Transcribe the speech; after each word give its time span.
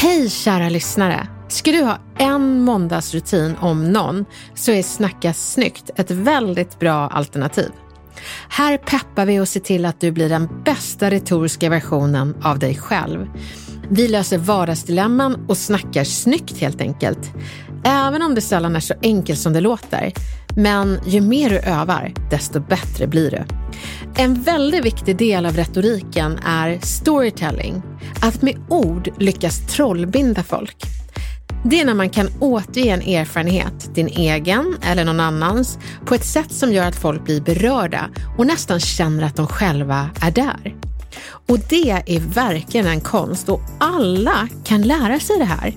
Hej 0.00 0.30
kära 0.30 0.68
lyssnare! 0.68 1.28
Ska 1.48 1.72
du 1.72 1.82
ha 1.82 1.98
en 2.18 2.60
måndagsrutin 2.60 3.56
om 3.60 3.92
någon 3.92 4.24
så 4.54 4.72
är 4.72 4.82
Snacka 4.82 5.32
snyggt 5.32 5.90
ett 5.96 6.10
väldigt 6.10 6.78
bra 6.78 6.94
alternativ. 6.94 7.70
Här 8.48 8.78
peppar 8.78 9.26
vi 9.26 9.40
och 9.40 9.48
ser 9.48 9.60
till 9.60 9.84
att 9.84 10.00
du 10.00 10.12
blir 10.12 10.28
den 10.28 10.48
bästa 10.64 11.10
retoriska 11.10 11.70
versionen 11.70 12.36
av 12.42 12.58
dig 12.58 12.76
själv. 12.76 13.26
Vi 13.90 14.08
löser 14.08 14.38
vardagsdilemman 14.38 15.46
och 15.48 15.56
snackar 15.56 16.04
snyggt 16.04 16.58
helt 16.58 16.80
enkelt. 16.80 17.30
Även 17.84 18.22
om 18.22 18.34
det 18.34 18.40
sällan 18.40 18.76
är 18.76 18.80
så 18.80 18.94
enkelt 19.02 19.38
som 19.38 19.52
det 19.52 19.60
låter. 19.60 20.12
Men 20.56 21.00
ju 21.06 21.20
mer 21.20 21.50
du 21.50 21.58
övar, 21.58 22.14
desto 22.30 22.60
bättre 22.60 23.06
blir 23.06 23.30
du. 23.30 23.44
En 24.22 24.42
väldigt 24.42 24.84
viktig 24.84 25.16
del 25.16 25.46
av 25.46 25.56
retoriken 25.56 26.38
är 26.46 26.78
storytelling. 26.82 27.82
Att 28.20 28.42
med 28.42 28.56
ord 28.68 29.08
lyckas 29.18 29.66
trollbinda 29.66 30.42
folk. 30.42 30.76
Det 31.64 31.80
är 31.80 31.84
när 31.84 31.94
man 31.94 32.10
kan 32.10 32.28
återge 32.40 32.92
en 32.92 33.02
erfarenhet, 33.02 33.94
din 33.94 34.08
egen 34.08 34.76
eller 34.82 35.04
någon 35.04 35.20
annans, 35.20 35.78
på 36.04 36.14
ett 36.14 36.24
sätt 36.24 36.52
som 36.52 36.72
gör 36.72 36.86
att 36.86 36.96
folk 36.96 37.24
blir 37.24 37.40
berörda 37.40 38.10
och 38.38 38.46
nästan 38.46 38.80
känner 38.80 39.22
att 39.22 39.36
de 39.36 39.46
själva 39.46 40.10
är 40.20 40.30
där. 40.30 40.76
Och 41.48 41.58
det 41.58 41.90
är 42.06 42.20
verkligen 42.20 42.86
en 42.86 43.00
konst 43.00 43.48
och 43.48 43.60
alla 43.78 44.48
kan 44.64 44.82
lära 44.82 45.20
sig 45.20 45.38
det 45.38 45.44
här. 45.44 45.76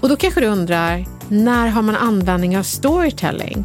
Och 0.00 0.08
då 0.08 0.16
kanske 0.16 0.40
du 0.40 0.46
undrar, 0.46 1.06
när 1.28 1.68
har 1.68 1.82
man 1.82 1.96
användning 1.96 2.58
av 2.58 2.62
storytelling? 2.62 3.64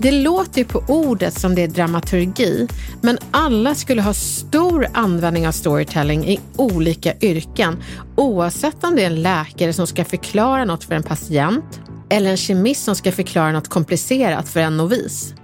Det 0.00 0.12
låter 0.12 0.58
ju 0.58 0.64
på 0.64 0.84
ordet 0.88 1.40
som 1.40 1.54
det 1.54 1.62
är 1.62 1.68
dramaturgi, 1.68 2.68
men 3.02 3.18
alla 3.30 3.74
skulle 3.74 4.02
ha 4.02 4.14
stor 4.14 4.86
användning 4.94 5.48
av 5.48 5.52
storytelling 5.52 6.28
i 6.28 6.40
olika 6.56 7.14
yrken, 7.20 7.76
oavsett 8.16 8.84
om 8.84 8.96
det 8.96 9.02
är 9.02 9.06
en 9.06 9.22
läkare 9.22 9.72
som 9.72 9.86
ska 9.86 10.04
förklara 10.04 10.64
något 10.64 10.84
för 10.84 10.94
en 10.94 11.02
patient 11.02 11.80
eller 12.10 12.30
en 12.30 12.36
kemist 12.36 12.84
som 12.84 12.94
ska 12.94 13.12
förklara 13.12 13.52
något 13.52 13.68
komplicerat 13.68 14.48
för 14.48 14.60
en 14.60 14.76
novis. 14.76 15.34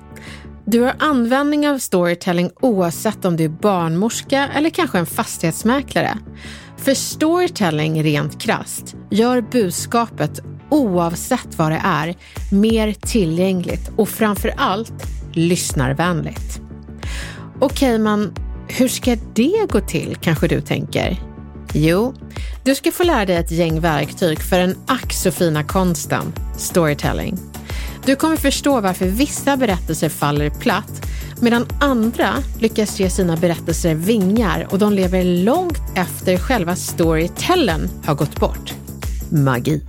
Du 0.66 0.80
har 0.80 0.94
användning 0.98 1.69
av 1.69 1.78
storytelling 1.78 2.50
oavsett 2.60 3.24
om 3.24 3.36
du 3.36 3.44
är 3.44 3.48
barnmorska 3.48 4.48
eller 4.54 4.70
kanske 4.70 4.98
en 4.98 5.06
fastighetsmäklare. 5.06 6.19
För 6.76 6.94
storytelling 6.94 8.03
rent 8.03 8.41
krast 8.41 8.97
gör 9.10 9.41
budskapet 9.41 10.41
oavsett 10.74 11.58
vad 11.58 11.72
det 11.72 11.80
är 11.84 12.14
mer 12.50 12.92
tillgängligt 12.92 13.90
och 13.96 14.08
framför 14.08 14.54
allt 14.56 15.06
lyssnarvänligt. 15.32 16.60
Okej, 17.60 17.98
men 17.98 18.34
hur 18.68 18.88
ska 18.88 19.16
det 19.34 19.70
gå 19.70 19.80
till 19.80 20.16
kanske 20.20 20.48
du 20.48 20.60
tänker? 20.60 21.20
Jo, 21.72 22.14
du 22.64 22.74
ska 22.74 22.92
få 22.92 23.02
lära 23.02 23.26
dig 23.26 23.36
ett 23.36 23.50
gäng 23.50 23.80
verktyg 23.80 24.40
för 24.40 24.58
den 24.58 24.76
ack 24.86 25.12
så 25.12 25.30
fina 25.30 25.64
konsten 25.64 26.32
storytelling. 26.56 27.38
Du 28.06 28.16
kommer 28.16 28.36
förstå 28.36 28.80
varför 28.80 29.06
vissa 29.06 29.56
berättelser 29.56 30.08
faller 30.08 30.50
platt 30.50 31.06
medan 31.41 31.66
andra 31.80 32.34
lyckas 32.60 33.00
ge 33.00 33.10
sina 33.10 33.36
berättelser 33.36 33.94
vingar 33.94 34.66
och 34.70 34.78
de 34.78 34.92
lever 34.92 35.24
långt 35.24 35.78
efter 35.94 36.36
själva 36.36 36.76
storytellen 36.76 37.88
har 38.04 38.14
gått 38.14 38.41
bort. 38.41 38.74
Magi. 39.30 39.80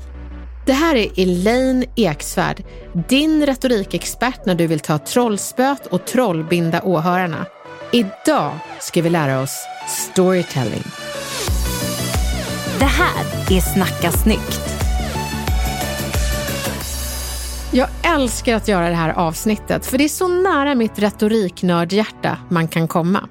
Det 0.66 0.74
här 0.74 0.96
är 0.96 1.20
Elaine 1.20 1.86
Eksvärd, 1.96 2.64
din 3.08 3.46
retorikexpert 3.46 4.46
när 4.46 4.56
du 4.56 4.68
vill 4.68 4.80
ta 4.80 4.98
trollspöt 4.98 5.86
och 5.86 6.06
trollbinda 6.06 6.82
åhörarna. 6.82 7.46
Idag 7.92 8.52
ska 8.80 9.02
vi 9.02 9.10
lära 9.10 9.42
oss 9.42 9.66
storytelling. 9.88 10.84
Det 12.80 12.86
här 12.86 13.26
är 13.58 13.62
Snacka 13.62 14.12
snyggt. 14.12 14.62
Jag 17.72 17.88
älskar 18.04 18.56
att 18.56 18.68
göra 18.68 18.90
det 18.90 18.96
här 18.96 19.14
avsnittet 19.14 19.86
för 19.86 19.98
det 19.98 20.04
är 20.04 20.10
så 20.10 20.28
nära 20.28 20.76
mitt 20.76 21.00
retoriknördhjärta 21.00 22.38
man 22.50 22.68
kan 22.68 22.88
komma. 22.88 23.30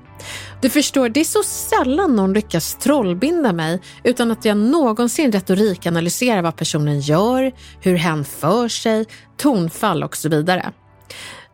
Du 0.62 0.70
förstår, 0.70 1.08
det 1.08 1.20
är 1.20 1.24
så 1.24 1.42
sällan 1.42 2.16
någon 2.16 2.32
lyckas 2.32 2.74
trollbinda 2.74 3.52
mig 3.52 3.80
utan 4.04 4.30
att 4.30 4.44
jag 4.44 4.56
någonsin 4.56 5.32
retorikanalyserar 5.32 6.42
vad 6.42 6.56
personen 6.56 7.00
gör, 7.00 7.52
hur 7.80 7.96
hen 7.96 8.24
för 8.24 8.68
sig, 8.68 9.06
tonfall 9.36 10.02
och 10.02 10.16
så 10.16 10.28
vidare. 10.28 10.72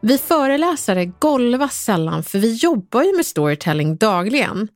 Vi 0.03 0.19
föreläsare 0.19 1.05
golvas 1.05 1.85
sällan 1.85 2.23
för 2.23 2.39
vi 2.39 2.55
jobbar 2.55 3.03
ju 3.03 3.17
med 3.17 3.27
storytelling 3.27 3.97
dagligen. 3.97 4.69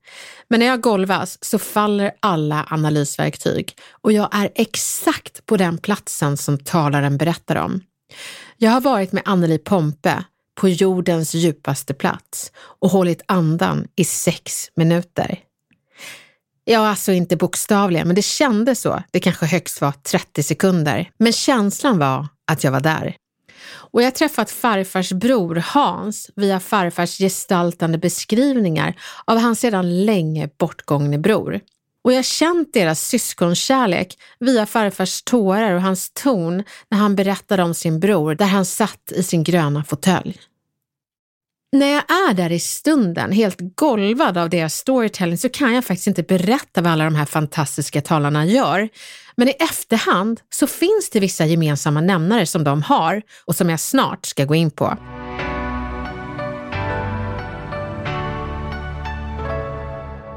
Men 0.48 0.60
när 0.60 0.66
jag 0.66 0.80
golvas 0.80 1.38
så 1.44 1.58
faller 1.58 2.12
alla 2.20 2.66
analysverktyg 2.70 3.76
och 4.02 4.12
jag 4.12 4.28
är 4.32 4.50
exakt 4.54 5.46
på 5.46 5.56
den 5.56 5.78
platsen 5.78 6.36
som 6.36 6.58
talaren 6.58 7.16
berättar 7.16 7.56
om. 7.56 7.80
Jag 8.56 8.70
har 8.70 8.80
varit 8.80 9.12
med 9.12 9.22
Anneli 9.26 9.58
Pompe 9.58 10.24
på 10.54 10.68
jordens 10.68 11.34
djupaste 11.34 11.94
plats 11.94 12.52
och 12.56 12.90
hållit 12.90 13.22
andan 13.26 13.86
i 13.96 14.04
sex 14.04 14.70
minuter. 14.76 15.38
Ja, 16.64 16.88
alltså 16.88 17.12
inte 17.12 17.36
bokstavligen, 17.36 18.06
men 18.06 18.16
det 18.16 18.22
kändes 18.22 18.80
så. 18.80 19.02
Det 19.10 19.20
kanske 19.20 19.46
högst 19.46 19.80
var 19.80 19.92
30 19.92 20.42
sekunder, 20.42 21.10
men 21.18 21.32
känslan 21.32 21.98
var 21.98 22.28
att 22.46 22.64
jag 22.64 22.72
var 22.72 22.80
där. 22.80 23.16
Och 23.66 24.02
jag 24.02 24.06
har 24.06 24.10
träffat 24.10 24.50
farfars 24.50 25.12
bror 25.12 25.64
Hans 25.66 26.30
via 26.36 26.60
farfars 26.60 27.18
gestaltande 27.18 27.98
beskrivningar 27.98 28.94
av 29.24 29.38
hans 29.38 29.60
sedan 29.60 30.04
länge 30.04 30.48
bortgångne 30.58 31.18
bror. 31.18 31.60
Och 32.04 32.12
jag 32.12 32.24
känt 32.24 32.72
deras 32.72 33.00
syskonkärlek 33.00 34.18
via 34.40 34.66
farfars 34.66 35.22
tårar 35.22 35.74
och 35.74 35.82
hans 35.82 36.10
ton 36.10 36.62
när 36.90 36.98
han 36.98 37.16
berättade 37.16 37.62
om 37.62 37.74
sin 37.74 38.00
bror 38.00 38.34
där 38.34 38.46
han 38.46 38.64
satt 38.64 39.12
i 39.12 39.22
sin 39.22 39.44
gröna 39.44 39.84
fåtölj. 39.84 40.40
När 41.72 41.86
jag 41.86 42.02
är 42.10 42.34
där 42.34 42.52
i 42.52 42.60
stunden, 42.60 43.32
helt 43.32 43.58
golvad 43.76 44.38
av 44.38 44.50
deras 44.50 44.74
storytelling, 44.74 45.38
så 45.38 45.48
kan 45.48 45.74
jag 45.74 45.84
faktiskt 45.84 46.06
inte 46.06 46.22
berätta 46.22 46.82
vad 46.82 46.92
alla 46.92 47.04
de 47.04 47.14
här 47.14 47.26
fantastiska 47.26 48.00
talarna 48.00 48.46
gör. 48.46 48.88
Men 49.36 49.48
i 49.48 49.52
efterhand 49.58 50.40
så 50.50 50.66
finns 50.66 51.10
det 51.12 51.20
vissa 51.20 51.46
gemensamma 51.46 52.00
nämnare 52.00 52.46
som 52.46 52.64
de 52.64 52.82
har 52.82 53.22
och 53.44 53.56
som 53.56 53.70
jag 53.70 53.80
snart 53.80 54.26
ska 54.26 54.44
gå 54.44 54.54
in 54.54 54.70
på. 54.70 54.98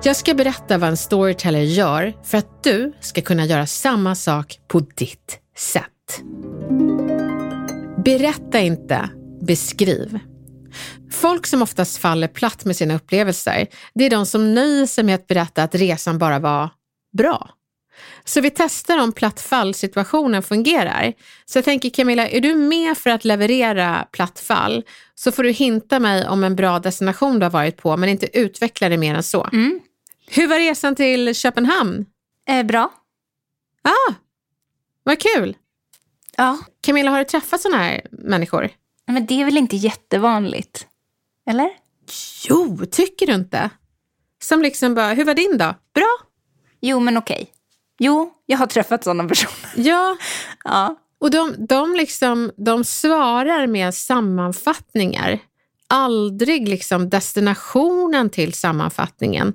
Jag 0.04 0.16
ska 0.16 0.34
berätta 0.34 0.78
vad 0.78 0.90
en 0.90 0.98
storyteller 0.98 1.60
gör 1.60 2.14
för 2.24 2.38
att 2.38 2.64
du 2.64 2.94
ska 3.00 3.22
kunna 3.22 3.46
göra 3.46 3.66
samma 3.66 4.16
sak 4.16 4.60
på 4.68 4.80
ditt 4.80 5.40
sätt. 5.58 6.24
Berätta 8.06 8.60
inte, 8.60 9.10
beskriv. 9.42 10.20
Folk 11.12 11.48
som 11.48 11.62
oftast 11.62 11.98
faller 11.98 12.28
platt 12.28 12.66
med 12.66 12.76
sina 12.76 12.96
upplevelser, 12.96 13.68
det 13.94 14.06
är 14.06 14.10
de 14.10 14.26
som 14.26 14.54
nöjer 14.54 14.86
sig 14.86 15.04
med 15.04 15.16
att 15.16 15.28
berätta 15.28 15.64
att 15.64 15.76
resan 15.76 16.18
bara 16.18 16.40
var 16.40 16.70
bra. 17.18 17.50
Så 18.26 18.42
vi 18.42 18.50
testar 18.50 18.98
om 18.98 19.12
plattfallsituationen 19.12 20.44
fungerar. 20.44 21.14
Så 21.46 21.58
jag 21.58 21.66
tänker 21.66 21.90
Camilla, 21.90 22.30
är 22.30 22.42
du 22.42 22.56
med 22.56 22.98
för 22.98 23.10
att 23.10 23.26
leverera 23.26 24.08
plattfall 24.12 24.84
så 25.16 25.32
får 25.32 25.44
du 25.44 25.52
hinta 25.52 26.00
mig 26.00 26.28
om 26.28 26.44
en 26.44 26.56
bra 26.56 26.80
destination 26.80 27.40
du 27.40 27.46
har 27.46 27.52
varit 27.52 27.78
på 27.78 27.98
men 27.98 28.10
inte 28.10 28.40
utveckla 28.40 28.90
det 28.90 28.98
mer 28.98 29.16
än 29.16 29.24
så. 29.24 29.50
Mm. 29.54 29.80
Hur 30.28 30.48
var 30.48 30.60
resan 30.60 30.96
till 30.96 31.36
Köpenhamn? 31.36 32.06
Eh, 32.50 32.64
bra. 32.66 32.94
Ah, 33.82 34.14
vad 35.04 35.20
kul. 35.20 35.58
Ja. 36.38 36.58
Camilla, 36.82 37.12
har 37.12 37.20
du 37.20 37.26
träffat 37.26 37.62
sådana 37.62 37.84
här 37.84 38.02
människor? 38.12 38.70
Men 39.08 39.26
det 39.26 39.42
är 39.42 39.46
väl 39.46 39.58
inte 39.58 39.76
jättevanligt? 39.76 40.88
Eller? 41.50 41.70
Jo, 42.50 42.86
tycker 42.92 43.28
du 43.28 43.34
inte? 43.34 43.70
Som 44.44 44.62
liksom 44.62 44.96
bara, 44.96 45.14
hur 45.14 45.26
var 45.26 45.34
din 45.34 45.58
dag? 45.58 45.76
Bra. 45.94 46.18
Jo, 46.82 47.00
men 47.00 47.18
okej. 47.18 47.52
Jo, 48.00 48.34
jag 48.46 48.58
har 48.58 48.68
träffat 48.68 49.04
sådana 49.04 49.28
personer. 49.28 49.56
Ja, 49.76 50.18
Ja. 50.64 50.96
och 51.20 51.32
de, 51.32 51.56
de, 51.58 51.96
liksom, 51.96 52.52
de 52.58 52.84
svarar 52.84 53.68
med 53.68 53.94
sammanfattningar. 53.96 55.40
Aldrig 55.90 56.68
liksom 56.70 57.10
destinationen 57.10 58.30
till 58.30 58.54
sammanfattningen. 58.54 59.54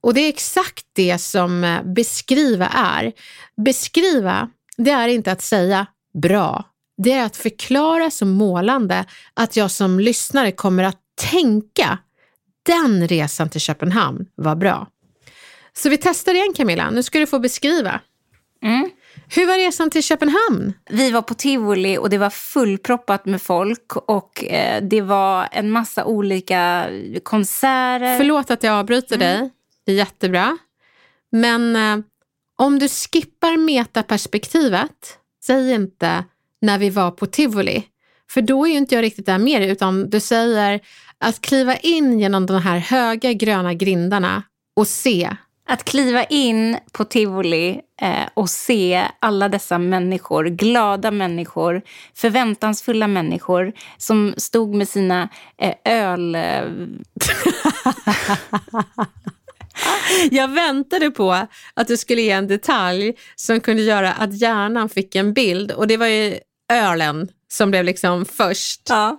Och 0.00 0.14
det 0.14 0.20
är 0.20 0.28
exakt 0.28 0.86
det 0.92 1.18
som 1.18 1.64
eh, 1.64 1.82
beskriva 1.82 2.66
är. 2.66 3.12
Beskriva, 3.64 4.48
det 4.76 4.90
är 4.90 5.08
inte 5.08 5.32
att 5.32 5.42
säga 5.42 5.86
bra. 6.22 6.64
Det 7.02 7.12
är 7.12 7.24
att 7.24 7.36
förklara 7.36 8.10
så 8.10 8.26
målande 8.26 9.04
att 9.34 9.56
jag 9.56 9.70
som 9.70 10.00
lyssnare 10.00 10.52
kommer 10.52 10.84
att 10.84 10.98
tänka 11.30 11.98
den 12.62 13.08
resan 13.08 13.48
till 13.48 13.60
Köpenhamn 13.60 14.26
var 14.34 14.56
bra. 14.56 14.86
Så 15.78 15.88
vi 15.88 15.96
testar 15.96 16.34
igen 16.34 16.52
Camilla, 16.56 16.90
nu 16.90 17.02
ska 17.02 17.18
du 17.18 17.26
få 17.26 17.38
beskriva. 17.38 18.00
Mm. 18.62 18.90
Hur 19.30 19.46
var 19.46 19.58
resan 19.58 19.90
till 19.90 20.02
Köpenhamn? 20.02 20.72
Vi 20.90 21.10
var 21.10 21.22
på 21.22 21.34
tivoli 21.34 21.98
och 21.98 22.10
det 22.10 22.18
var 22.18 22.30
fullproppat 22.30 23.26
med 23.26 23.42
folk 23.42 23.96
och 23.96 24.44
eh, 24.44 24.82
det 24.82 25.00
var 25.00 25.48
en 25.52 25.70
massa 25.70 26.04
olika 26.04 26.86
konserter. 27.22 28.18
Förlåt 28.18 28.50
att 28.50 28.62
jag 28.62 28.74
avbryter 28.74 29.18
dig, 29.18 29.50
det 29.86 29.92
är 29.92 29.96
jättebra. 29.96 30.58
Men 31.30 31.76
eh, 31.76 32.04
om 32.56 32.78
du 32.78 32.88
skippar 32.88 33.56
metaperspektivet, 33.56 35.18
säg 35.44 35.72
inte 35.72 36.24
när 36.60 36.78
vi 36.78 36.90
var 36.90 37.10
på 37.10 37.26
tivoli. 37.26 37.84
För 38.30 38.42
då 38.42 38.66
är 38.66 38.70
ju 38.70 38.76
inte 38.76 38.94
jag 38.94 39.02
riktigt 39.02 39.26
där 39.26 39.38
med 39.38 39.60
dig, 39.60 39.70
utan 39.70 40.10
du 40.10 40.20
säger 40.20 40.80
att 41.18 41.40
kliva 41.40 41.76
in 41.76 42.20
genom 42.20 42.46
de 42.46 42.62
här 42.62 42.78
höga 42.78 43.32
gröna 43.32 43.74
grindarna 43.74 44.42
och 44.76 44.88
se. 44.88 45.36
Att 45.70 45.84
kliva 45.84 46.24
in 46.24 46.78
på 46.92 47.04
tivoli 47.04 47.80
eh, 48.00 48.28
och 48.34 48.50
se 48.50 49.08
alla 49.20 49.48
dessa 49.48 49.78
människor, 49.78 50.44
glada 50.44 51.10
människor, 51.10 51.82
förväntansfulla 52.14 53.06
människor 53.06 53.72
som 53.98 54.34
stod 54.36 54.74
med 54.74 54.88
sina 54.88 55.28
eh, 55.58 55.74
öl... 55.84 56.34
Eh, 56.34 56.64
Jag 60.30 60.48
väntade 60.48 61.10
på 61.10 61.46
att 61.74 61.88
du 61.88 61.96
skulle 61.96 62.22
ge 62.22 62.30
en 62.30 62.48
detalj 62.48 63.14
som 63.36 63.60
kunde 63.60 63.82
göra 63.82 64.12
att 64.12 64.40
hjärnan 64.40 64.88
fick 64.88 65.14
en 65.14 65.32
bild 65.32 65.72
och 65.72 65.86
det 65.86 65.96
var 65.96 66.06
ju 66.06 66.38
ölen 66.72 67.28
som 67.48 67.70
blev 67.70 67.84
liksom 67.84 68.24
först. 68.24 68.82
ja, 68.88 69.18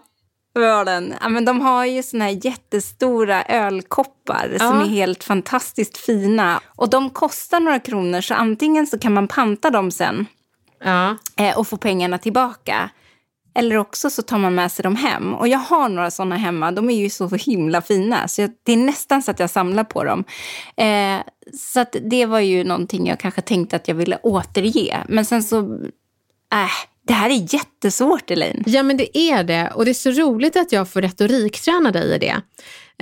ölen. 0.55 1.13
Ja, 1.21 1.29
men 1.29 1.45
de 1.45 1.61
har 1.61 1.85
ju 1.85 2.03
såna 2.03 2.23
här 2.25 2.45
jättestora 2.45 3.43
ölkoppar 3.43 4.55
som 4.57 4.67
Ja. 4.79 4.81
är 4.85 4.89
helt 4.89 5.23
fantastiskt 5.23 5.97
fina. 5.97 6.61
Och 6.75 6.89
de 6.89 7.09
kostar 7.09 7.59
några 7.59 7.79
kronor 7.79 8.21
så 8.21 8.33
antingen 8.33 8.87
så 8.87 8.99
kan 8.99 9.13
man 9.13 9.27
panta 9.27 9.69
dem 9.69 9.91
sen 9.91 10.25
Ja. 10.83 11.17
eh, 11.37 11.57
och 11.57 11.67
få 11.67 11.77
pengarna 11.77 12.17
tillbaka. 12.17 12.89
Eller 13.55 13.77
också 13.77 14.09
så 14.09 14.21
tar 14.21 14.37
man 14.37 14.55
med 14.55 14.71
sig 14.71 14.83
dem 14.83 14.95
hem. 14.95 15.33
Och 15.33 15.47
jag 15.47 15.59
har 15.59 15.89
några 15.89 16.11
såna 16.11 16.37
hemma. 16.37 16.71
De 16.71 16.89
är 16.89 16.95
ju 16.95 17.09
så 17.09 17.27
himla 17.29 17.81
fina. 17.81 18.27
Så 18.27 18.41
jag, 18.41 18.51
det 18.63 18.73
är 18.73 18.77
nästan 18.77 19.23
så 19.23 19.31
att 19.31 19.39
jag 19.39 19.49
samlar 19.49 19.83
på 19.83 20.03
dem. 20.03 20.23
Eh, 20.77 21.19
så 21.57 21.85
det 22.09 22.25
var 22.25 22.39
ju 22.39 22.63
någonting 22.63 23.07
jag 23.07 23.19
kanske 23.19 23.41
tänkte 23.41 23.75
att 23.75 23.87
jag 23.87 23.95
ville 23.95 24.17
återge. 24.23 24.97
Men 25.07 25.25
sen 25.25 25.43
så... 25.43 25.57
Äh, 26.53 26.69
det 27.09 27.13
här 27.13 27.29
är 27.29 27.53
jättesvårt, 27.53 28.31
Elaine. 28.31 28.63
Ja, 28.65 28.83
men 28.83 28.97
det 28.97 29.17
är 29.17 29.43
det. 29.43 29.71
Och 29.75 29.85
det 29.85 29.91
är 29.91 29.93
så 29.93 30.11
roligt 30.11 30.55
att 30.55 30.71
jag 30.71 30.89
får 30.89 31.01
retorikträna 31.01 31.91
dig 31.91 32.15
i 32.15 32.17
det. 32.17 32.41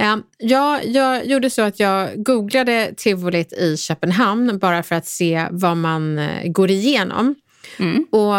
Eh, 0.01 0.15
Jag, 0.37 0.85
jag 0.85 1.25
gjorde 1.25 1.49
så 1.49 1.61
att 1.61 1.79
jag 1.79 2.23
googlade 2.23 2.93
tivolit 2.97 3.53
i 3.53 3.77
Köpenhamn 3.77 4.59
bara 4.59 4.83
för 4.83 4.95
att 4.95 5.07
se 5.07 5.47
vad 5.51 5.77
man 5.77 6.19
eh, 6.19 6.51
går 6.51 6.71
igenom. 6.71 7.35
Mm. 7.79 8.05
Och 8.11 8.33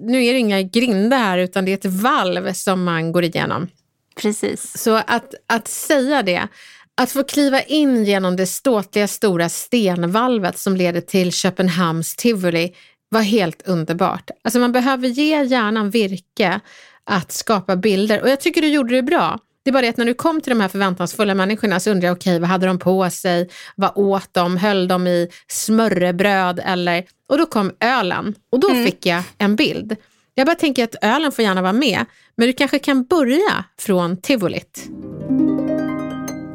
nu 0.00 0.24
är 0.24 0.32
det 0.32 0.38
inga 0.38 0.62
grindar 0.62 1.18
här 1.18 1.38
utan 1.38 1.64
det 1.64 1.70
är 1.70 1.74
ett 1.74 1.94
valv 2.02 2.52
som 2.52 2.84
man 2.84 3.12
går 3.12 3.24
igenom. 3.24 3.68
Precis. 4.16 4.82
Så 4.82 4.94
att, 5.06 5.34
att 5.46 5.68
säga 5.68 6.22
det, 6.22 6.48
att 6.96 7.12
få 7.12 7.24
kliva 7.24 7.62
in 7.62 8.04
genom 8.04 8.36
det 8.36 8.46
ståtliga 8.46 9.08
stora 9.08 9.48
stenvalvet 9.48 10.58
som 10.58 10.76
leder 10.76 11.00
till 11.00 11.32
Köpenhamns 11.32 12.16
tivoli 12.16 12.74
var 13.08 13.20
helt 13.22 13.68
underbart. 13.68 14.30
Alltså 14.44 14.58
man 14.58 14.72
behöver 14.72 15.08
ge 15.08 15.42
hjärnan 15.44 15.90
virke 15.90 16.60
att 17.04 17.32
skapa 17.32 17.76
bilder 17.76 18.22
och 18.22 18.28
jag 18.28 18.40
tycker 18.40 18.60
du 18.62 18.68
gjorde 18.68 18.94
det 18.94 19.02
bra. 19.02 19.38
Det 19.64 19.70
är 19.70 19.72
bara 19.72 19.82
det 19.82 19.88
att 19.88 19.96
när 19.96 20.04
du 20.04 20.14
kom 20.14 20.40
till 20.40 20.50
de 20.50 20.60
här 20.60 20.68
förväntansfulla 20.68 21.34
människorna 21.34 21.80
så 21.80 21.90
undrar 21.90 22.08
jag, 22.08 22.16
okej, 22.16 22.38
vad 22.38 22.48
hade 22.48 22.66
de 22.66 22.78
på 22.78 23.10
sig? 23.10 23.48
Vad 23.76 23.92
åt 23.94 24.28
de? 24.32 24.56
Höll 24.56 24.88
de 24.88 25.06
i 25.06 25.28
smörrebröd 25.48 26.60
eller? 26.64 27.04
Och 27.28 27.38
då 27.38 27.46
kom 27.46 27.72
ölen 27.80 28.34
och 28.52 28.60
då 28.60 28.68
fick 28.68 29.06
jag 29.06 29.22
en 29.38 29.56
bild. 29.56 29.96
Jag 30.34 30.46
bara 30.46 30.56
tänker 30.56 30.84
att 30.84 30.94
ölen 31.02 31.32
får 31.32 31.44
gärna 31.44 31.62
vara 31.62 31.72
med, 31.72 32.04
men 32.36 32.46
du 32.46 32.52
kanske 32.52 32.78
kan 32.78 33.04
börja 33.04 33.64
från 33.78 34.16
tivolit. 34.16 34.84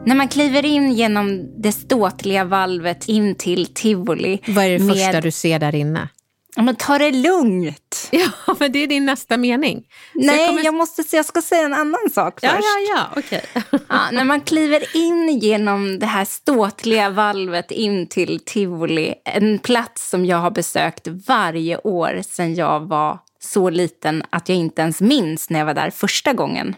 När 0.05 0.15
man 0.15 0.27
kliver 0.27 0.65
in 0.65 0.93
genom 0.93 1.49
det 1.61 1.71
ståtliga 1.71 2.43
valvet 2.43 3.09
in 3.09 3.35
till 3.35 3.65
tivoli. 3.65 4.41
Vad 4.47 4.65
är 4.65 4.69
det 4.69 4.79
med- 4.79 4.95
första 4.95 5.21
du 5.21 5.31
ser 5.31 5.59
där 5.59 5.75
inne? 5.75 6.09
Ja, 6.55 6.61
men 6.61 6.75
ta 6.75 6.97
det 6.97 7.11
lugnt. 7.11 7.77
Ja, 8.11 8.55
men 8.59 8.71
det 8.71 8.79
är 8.83 8.87
din 8.87 9.05
nästa 9.05 9.37
mening. 9.37 9.83
Nej, 10.13 10.39
jag, 10.39 10.47
kommer- 10.47 10.71
måste, 10.71 11.15
jag 11.15 11.25
ska 11.25 11.41
säga 11.41 11.65
en 11.65 11.73
annan 11.73 12.09
sak 12.13 12.39
Ja, 12.41 12.49
först. 12.49 12.63
ja, 12.63 12.95
ja, 12.95 13.21
okej. 13.21 13.45
Ja, 13.89 14.11
när 14.11 14.23
man 14.23 14.41
kliver 14.41 14.95
in 14.95 15.39
genom 15.39 15.99
det 15.99 16.05
här 16.05 16.25
ståtliga 16.25 17.09
valvet 17.09 17.71
in 17.71 18.07
till 18.07 18.39
tivoli, 18.45 19.13
en 19.25 19.59
plats 19.59 20.09
som 20.09 20.25
jag 20.25 20.37
har 20.37 20.51
besökt 20.51 21.07
varje 21.27 21.77
år 21.77 22.21
sedan 22.29 22.55
jag 22.55 22.79
var 22.79 23.19
så 23.39 23.69
liten 23.69 24.23
att 24.29 24.49
jag 24.49 24.57
inte 24.57 24.81
ens 24.81 25.01
minns 25.01 25.49
när 25.49 25.59
jag 25.59 25.65
var 25.65 25.73
där 25.73 25.89
första 25.89 26.33
gången. 26.33 26.75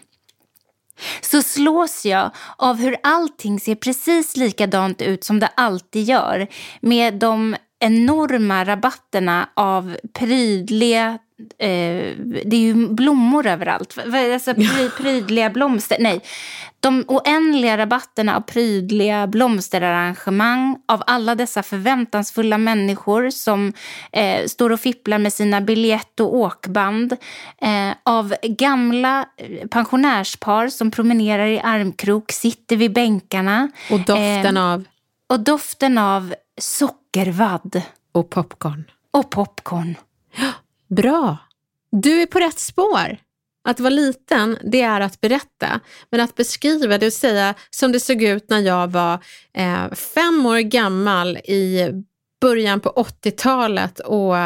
Så 1.21 1.41
slås 1.41 2.05
jag 2.05 2.31
av 2.57 2.75
hur 2.77 2.97
allting 3.03 3.59
ser 3.59 3.75
precis 3.75 4.37
likadant 4.37 5.01
ut 5.01 5.23
som 5.23 5.39
det 5.39 5.47
alltid 5.55 6.03
gör. 6.03 6.47
Med 6.81 7.13
de 7.13 7.55
enorma 7.83 8.63
rabatterna 8.63 9.49
av 9.53 9.97
prydliga 10.13 11.19
eh, 11.59 12.15
det 12.45 12.55
är 12.55 12.59
ju 12.59 12.87
blommor 12.87 13.47
överallt. 13.47 13.97
Alltså, 14.33 14.53
pry, 14.53 14.89
prydliga 14.97 15.49
blomster. 15.49 15.97
Nej, 15.99 16.21
de 16.79 17.05
oändliga 17.07 17.77
rabatterna 17.77 18.35
av 18.35 18.41
prydliga 18.41 19.27
blomsterarrangemang 19.27 20.77
av 20.87 21.03
alla 21.07 21.35
dessa 21.35 21.63
förväntansfulla 21.63 22.57
människor 22.57 23.29
som 23.29 23.73
eh, 24.11 24.45
står 24.45 24.69
och 24.69 24.79
fipplar 24.79 25.17
med 25.17 25.33
sina 25.33 25.61
biljett 25.61 26.19
och 26.19 26.35
åkband. 26.35 27.13
Eh, 27.61 27.95
av 28.03 28.35
gamla 28.43 29.25
eh, 29.37 29.67
pensionärspar 29.67 30.67
som 30.67 30.91
promenerar 30.91 31.47
i 31.47 31.59
armkrok, 31.59 32.31
sitter 32.31 32.75
vid 32.75 32.93
bänkarna. 32.93 33.69
Och 33.91 33.99
doften 33.99 34.57
Eh, 34.57 34.63
av 34.63 34.83
Och 35.33 35.39
doften 35.39 35.97
av 35.97 36.35
sockervadd 36.61 37.81
och 38.11 38.29
popcorn. 38.29 38.83
och 39.11 39.31
popcorn. 39.31 39.95
Bra. 40.89 41.37
Du 41.91 42.21
är 42.21 42.25
på 42.25 42.39
rätt 42.39 42.59
spår. 42.59 43.17
Att 43.63 43.79
vara 43.79 43.89
liten, 43.89 44.57
det 44.63 44.81
är 44.81 45.01
att 45.01 45.21
berätta. 45.21 45.79
Men 46.09 46.19
att 46.19 46.35
beskriva, 46.35 46.97
det 46.97 47.05
vill 47.05 47.11
säga 47.11 47.53
som 47.69 47.91
det 47.91 47.99
såg 47.99 48.23
ut 48.23 48.49
när 48.49 48.59
jag 48.59 48.91
var 48.91 49.19
eh, 49.53 49.91
fem 49.93 50.45
år 50.45 50.59
gammal 50.59 51.37
i 51.37 51.89
början 52.41 52.79
på 52.79 52.89
80-talet 52.89 53.99
och 53.99 54.37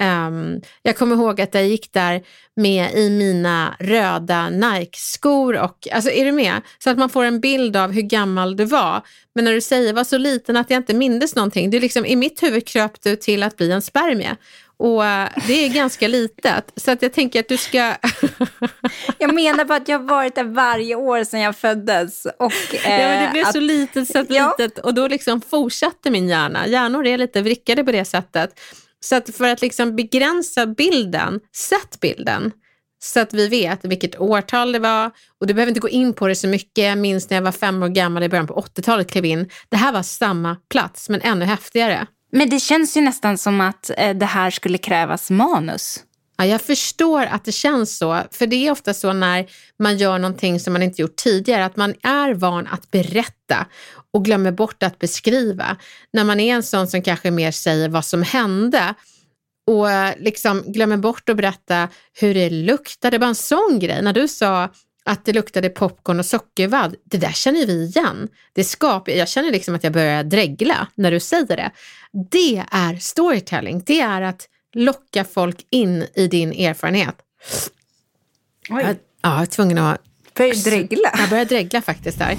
ehm, 0.00 0.60
jag 0.82 0.96
kommer 0.96 1.16
ihåg 1.16 1.40
att 1.40 1.54
jag 1.54 1.66
gick 1.66 1.92
där 1.92 2.22
med 2.56 2.94
i 2.94 3.10
mina 3.10 3.76
röda 3.80 4.50
Nike-skor. 4.50 5.58
Och, 5.58 5.88
alltså 5.92 6.10
är 6.10 6.24
du 6.24 6.32
med? 6.32 6.60
Så 6.78 6.90
att 6.90 6.98
man 6.98 7.08
får 7.10 7.24
en 7.24 7.40
bild 7.40 7.76
av 7.76 7.92
hur 7.92 8.02
gammal 8.02 8.56
du 8.56 8.64
var. 8.64 9.02
Men 9.34 9.44
när 9.44 9.52
du 9.52 9.60
säger 9.60 9.92
var 9.92 10.04
så 10.04 10.18
liten 10.18 10.56
att 10.56 10.70
jag 10.70 10.76
inte 10.78 10.94
mindes 10.94 11.36
någonting, 11.36 11.70
det 11.70 11.76
är 11.76 11.80
liksom, 11.80 12.06
i 12.06 12.16
mitt 12.16 12.42
huvud 12.42 12.66
kröp 12.66 13.02
du 13.02 13.16
till 13.16 13.42
att 13.42 13.56
bli 13.56 13.72
en 13.72 13.82
spermie. 13.82 14.36
Och 14.76 15.04
eh, 15.04 15.28
det 15.46 15.64
är 15.64 15.68
ganska 15.68 16.08
litet. 16.08 16.72
Så 16.76 16.90
att 16.90 17.02
jag 17.02 17.12
tänker 17.12 17.40
att 17.40 17.48
du 17.48 17.56
ska... 17.56 17.78
Jag 19.18 19.34
menar 19.34 19.64
bara 19.64 19.76
att 19.78 19.88
jag 19.88 19.98
har 19.98 20.06
varit 20.06 20.34
där 20.34 20.44
varje 20.44 20.94
år 20.94 21.24
sedan 21.24 21.40
jag 21.40 21.56
föddes. 21.56 22.26
Och, 22.38 22.52
eh, 22.74 23.00
ja, 23.00 23.08
men 23.08 23.22
det 23.24 23.30
blev 23.32 23.46
att, 23.46 23.52
så 23.52 23.60
litet 23.60 24.08
så 24.08 24.18
att 24.18 24.30
Ja. 24.30 24.54
litet. 24.58 24.78
Och 24.78 24.94
då 24.94 25.08
liksom 25.08 25.40
fortsatte 25.40 26.10
min 26.10 26.28
hjärna. 26.28 26.66
Hjärnor 26.66 27.06
är 27.06 27.18
lite 27.18 27.42
vrickade 27.42 27.84
på 27.84 27.92
det 27.92 28.04
sättet. 28.04 28.60
Så 29.04 29.16
att 29.16 29.36
för 29.36 29.48
att 29.48 29.62
liksom 29.62 29.96
begränsa 29.96 30.66
bilden, 30.66 31.40
sätt 31.56 32.00
bilden. 32.00 32.52
så 33.02 33.20
att 33.20 33.34
vi 33.34 33.48
vet 33.48 33.84
vilket 33.84 34.20
årtal 34.20 34.72
det 34.72 34.78
var 34.78 35.10
och 35.40 35.46
du 35.46 35.54
behöver 35.54 35.70
inte 35.70 35.80
gå 35.80 35.88
in 35.88 36.12
på 36.14 36.28
det 36.28 36.34
så 36.34 36.48
mycket. 36.48 36.84
Jag 36.84 36.98
minns 36.98 37.30
när 37.30 37.36
jag 37.36 37.42
var 37.42 37.52
fem 37.52 37.82
år 37.82 37.88
gammal 37.88 38.22
i 38.22 38.28
början 38.28 38.46
på 38.46 38.54
80-talet 38.54 39.10
klev 39.10 39.24
in. 39.24 39.50
Det 39.68 39.76
här 39.76 39.92
var 39.92 40.02
samma 40.02 40.56
plats 40.70 41.08
men 41.08 41.20
ännu 41.20 41.44
häftigare. 41.44 42.06
Men 42.32 42.50
det 42.50 42.60
känns 42.60 42.96
ju 42.96 43.00
nästan 43.00 43.38
som 43.38 43.60
att 43.60 43.90
eh, 43.96 44.16
det 44.16 44.26
här 44.26 44.50
skulle 44.50 44.78
krävas 44.78 45.30
manus. 45.30 46.00
Ja, 46.36 46.46
jag 46.46 46.60
förstår 46.60 47.22
att 47.22 47.44
det 47.44 47.52
känns 47.52 47.98
så, 47.98 48.22
för 48.30 48.46
det 48.46 48.66
är 48.66 48.70
ofta 48.70 48.94
så 48.94 49.12
när 49.12 49.46
man 49.78 49.96
gör 49.96 50.18
någonting 50.18 50.60
som 50.60 50.72
man 50.72 50.82
inte 50.82 51.02
gjort 51.02 51.16
tidigare, 51.16 51.64
att 51.64 51.76
man 51.76 51.94
är 52.02 52.34
van 52.34 52.66
att 52.66 52.90
berätta 52.90 53.66
och 54.12 54.24
glömmer 54.24 54.52
bort 54.52 54.82
att 54.82 54.98
beskriva. 54.98 55.76
När 56.12 56.24
man 56.24 56.40
är 56.40 56.54
en 56.54 56.62
sån 56.62 56.88
som 56.88 57.02
kanske 57.02 57.30
mer 57.30 57.50
säger 57.50 57.88
vad 57.88 58.04
som 58.04 58.22
hände 58.22 58.94
och 59.66 59.90
eh, 59.90 60.14
liksom 60.18 60.62
glömmer 60.72 60.96
bort 60.96 61.28
att 61.28 61.36
berätta 61.36 61.88
hur 62.20 62.34
det 62.34 62.50
luktade, 62.50 63.18
bara 63.18 63.26
en 63.26 63.34
sån 63.34 63.78
grej. 63.78 64.02
När 64.02 64.12
du 64.12 64.28
sa 64.28 64.68
att 65.04 65.24
det 65.24 65.32
luktade 65.32 65.68
popcorn 65.68 66.18
och 66.18 66.26
sockervadd, 66.26 66.94
det 67.04 67.18
där 67.18 67.32
känner 67.32 67.66
vi 67.66 67.84
igen. 67.84 68.28
Det 68.52 68.64
skapar, 68.64 69.12
jag 69.12 69.28
känner 69.28 69.50
liksom 69.50 69.74
att 69.74 69.84
jag 69.84 69.92
börjar 69.92 70.24
dregla 70.24 70.86
när 70.94 71.10
du 71.10 71.20
säger 71.20 71.56
det. 71.56 71.70
Det 72.30 72.64
är 72.70 72.96
storytelling, 72.96 73.82
det 73.86 74.00
är 74.00 74.22
att 74.22 74.48
locka 74.72 75.24
folk 75.24 75.66
in 75.70 76.06
i 76.14 76.26
din 76.26 76.52
erfarenhet. 76.52 77.14
Oj. 78.70 78.82
Jag, 78.82 78.90
ja, 78.90 78.96
jag 79.22 79.42
är 79.42 79.46
tvungen 79.46 79.78
att... 79.78 80.00
Börjar 80.36 80.64
dregla? 80.70 81.10
Jag 81.18 81.30
börjar 81.30 81.44
dregla 81.44 81.82
faktiskt 81.82 82.18
där. 82.18 82.36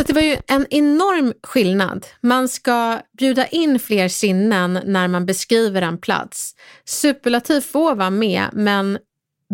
Så 0.00 0.06
det 0.06 0.12
var 0.12 0.22
ju 0.22 0.36
en 0.46 0.66
enorm 0.70 1.32
skillnad. 1.42 2.06
Man 2.20 2.48
ska 2.48 3.00
bjuda 3.18 3.46
in 3.46 3.78
fler 3.78 4.08
sinnen 4.08 4.80
när 4.84 5.08
man 5.08 5.26
beskriver 5.26 5.82
en 5.82 5.98
plats. 5.98 6.54
Superlativ 6.84 7.60
får 7.60 7.94
vara 7.94 8.10
med, 8.10 8.48
men 8.52 8.98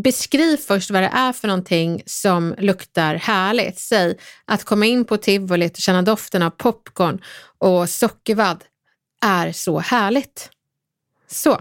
beskriv 0.05 0.57
först 0.57 0.91
vad 0.91 1.03
det 1.03 1.11
är 1.15 1.33
för 1.33 1.49
någonting 1.49 2.03
som 2.07 2.55
luktar 2.59 3.15
härligt. 3.15 3.79
Säg 3.79 4.19
att 4.45 4.65
komma 4.65 4.87
in 4.87 5.05
på 5.05 5.17
tivolit 5.17 5.73
och 5.73 5.81
känna 5.81 6.03
doften 6.03 6.43
av 6.43 6.51
popcorn 6.51 7.23
och 7.59 7.89
sockervadd 7.89 8.65
är 9.25 9.53
så 9.53 9.79
härligt. 9.79 10.51
Så. 11.31 11.61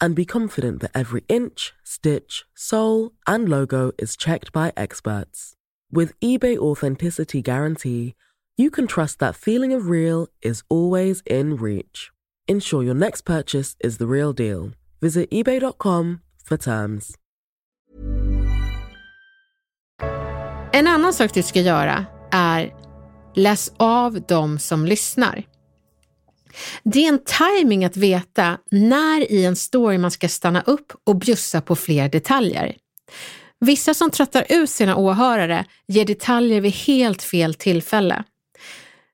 and 0.00 0.14
be 0.14 0.24
confident 0.24 0.80
that 0.80 0.90
every 0.94 1.24
inch, 1.28 1.72
stitch, 1.84 2.44
sole, 2.54 3.12
and 3.26 3.48
logo 3.48 3.92
is 3.98 4.16
checked 4.16 4.52
by 4.52 4.72
experts. 4.76 5.54
With 5.92 6.18
eBay 6.20 6.56
Authenticity 6.58 7.42
Guarantee, 7.42 8.14
you 8.56 8.70
can 8.70 8.86
trust 8.86 9.18
that 9.18 9.36
feeling 9.36 9.72
of 9.72 9.88
real 9.88 10.28
is 10.42 10.62
always 10.68 11.22
in 11.26 11.56
reach. 11.56 12.10
Ensure 12.48 12.82
your 12.82 12.94
next 12.94 13.22
purchase 13.22 13.76
is 13.80 13.98
the 13.98 14.06
real 14.06 14.32
deal. 14.32 14.72
Visit 15.00 15.30
eBay.com 15.30 16.20
for 16.44 16.56
terms. 16.56 17.14
En 20.72 20.86
annan 20.86 21.12
sak 21.12 21.34
du 21.34 21.42
ska 21.42 21.60
göra 21.60 22.06
är 22.32 22.74
läs 23.34 23.72
av 23.76 24.20
de 24.28 24.58
som 24.58 24.84
lyssnar. 24.84 25.46
Det 26.82 27.04
är 27.04 27.08
en 27.08 27.24
timing 27.24 27.84
att 27.84 27.96
veta 27.96 28.58
när 28.70 29.32
i 29.32 29.44
en 29.44 29.56
story 29.56 29.98
man 29.98 30.10
ska 30.10 30.28
stanna 30.28 30.62
upp 30.62 30.92
och 31.04 31.16
bjussa 31.16 31.60
på 31.60 31.76
fler 31.76 32.08
detaljer. 32.08 32.76
Vissa 33.60 33.94
som 33.94 34.10
tröttar 34.10 34.46
ut 34.48 34.70
sina 34.70 34.96
åhörare 34.96 35.64
ger 35.88 36.04
detaljer 36.04 36.60
vid 36.60 36.72
helt 36.72 37.22
fel 37.22 37.54
tillfälle. 37.54 38.24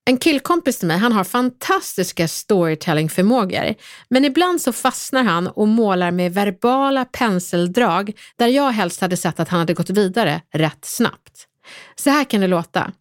En 0.04 0.18
killkompis 0.18 0.78
till 0.78 0.88
mig, 0.88 0.98
han 0.98 1.12
har 1.12 1.24
fantastiska 1.24 2.28
storytellingförmågor, 2.28 3.74
men 4.08 4.24
ibland 4.24 4.60
så 4.60 4.72
fastnar 4.72 5.24
han 5.24 5.46
och 5.46 5.68
målar 5.68 6.10
med 6.10 6.34
verbala 6.34 7.04
penseldrag 7.04 8.12
där 8.36 8.46
jag 8.46 8.70
helst 8.70 9.00
hade 9.00 9.16
sett 9.16 9.40
att 9.40 9.48
han 9.48 9.58
hade 9.60 9.74
gått 9.74 9.90
vidare 9.90 10.42
rätt 10.52 10.84
snabbt. 10.84 11.46
Så 11.94 12.10
här 12.10 12.24
kan 12.24 12.40
det 12.40 12.46
låta. 12.46 12.92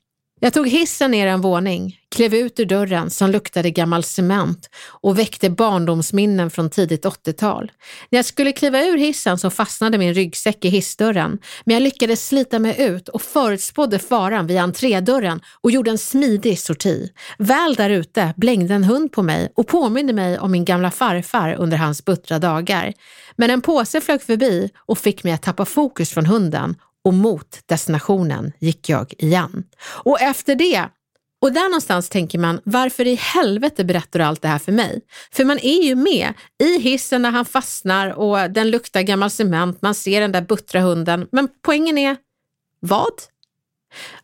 Jag 0.44 0.54
tog 0.54 0.68
hissen 0.68 1.12
ner 1.12 1.28
en 1.28 1.42
våning, 1.42 1.98
klev 2.16 2.36
ut 2.36 2.60
ur 2.60 2.66
dörren 2.66 3.10
som 3.10 3.32
luktade 3.32 3.72
gammal 3.72 4.04
cement 4.04 4.70
och 5.02 5.20
väckte 5.20 5.50
barndomsminnen 5.50 6.50
från 6.50 6.70
tidigt 6.70 7.06
80-tal. 7.06 7.72
När 8.10 8.18
jag 8.18 8.26
skulle 8.26 8.52
kliva 8.52 8.82
ur 8.82 8.98
hissen 8.98 9.38
så 9.38 9.50
fastnade 9.50 9.98
min 9.98 10.14
ryggsäck 10.14 10.66
i 10.66 10.70
hissdörren, 10.70 11.40
men 11.66 11.74
jag 11.74 11.84
lyckades 11.84 12.28
slita 12.28 12.60
mig 12.60 12.82
ut 12.82 13.10
och 13.10 13.22
förutspådde 13.22 14.00
faran 14.00 14.48
vid 14.48 14.58
entrédörren 14.58 15.42
och 15.62 15.72
gjorde 15.72 15.92
en 15.92 15.98
smidig 15.98 16.60
sorti. 16.60 17.10
Väl 17.38 17.76
där 17.76 17.90
ute 17.90 18.34
blängde 18.38 18.74
en 18.74 18.84
hund 18.84 19.12
på 19.12 19.24
mig 19.24 19.52
och 19.56 19.68
påminde 19.68 20.14
mig 20.14 20.40
om 20.40 20.52
min 20.52 20.66
gamla 20.66 20.92
farfar 20.92 21.56
under 21.60 21.78
hans 21.78 22.06
buttra 22.06 22.40
dagar. 22.40 22.94
Men 23.36 23.50
en 23.50 23.62
påse 23.62 24.02
flög 24.02 24.22
förbi 24.22 24.70
och 24.78 24.98
fick 24.98 25.24
mig 25.24 25.34
att 25.34 25.42
tappa 25.42 25.66
fokus 25.66 26.10
från 26.10 26.26
hunden 26.26 26.76
och 27.06 27.14
mot 27.14 27.60
destinationen 27.66 28.52
gick 28.60 28.90
jag 28.90 29.14
igen. 29.18 29.64
Och 30.04 30.22
efter 30.22 30.56
det 30.56 30.90
och 31.42 31.52
där 31.52 31.70
någonstans 31.70 32.10
tänker 32.10 32.40
man, 32.40 32.62
varför 32.64 33.08
i 33.08 33.16
helvete 33.16 33.84
berättar 33.84 34.20
du 34.20 34.26
allt 34.26 34.42
det 34.42 34.48
här 34.48 34.60
för 34.60 34.72
mig? 34.72 35.02
För 35.32 35.46
man 35.46 35.60
är 35.60 35.84
ju 35.84 35.96
med 35.96 36.34
i 36.64 36.80
hissen 36.80 37.22
när 37.22 37.32
han 37.32 37.46
fastnar 37.46 38.10
och 38.10 38.52
den 38.52 38.72
luktar 38.72 39.02
gammal 39.02 39.30
cement, 39.30 39.82
man 39.82 39.96
ser 39.96 40.22
den 40.22 40.32
där 40.32 40.42
buttra 40.42 40.82
hunden. 40.82 41.28
Men 41.32 41.48
poängen 41.62 41.98
är, 41.98 42.18
vad? 42.80 43.14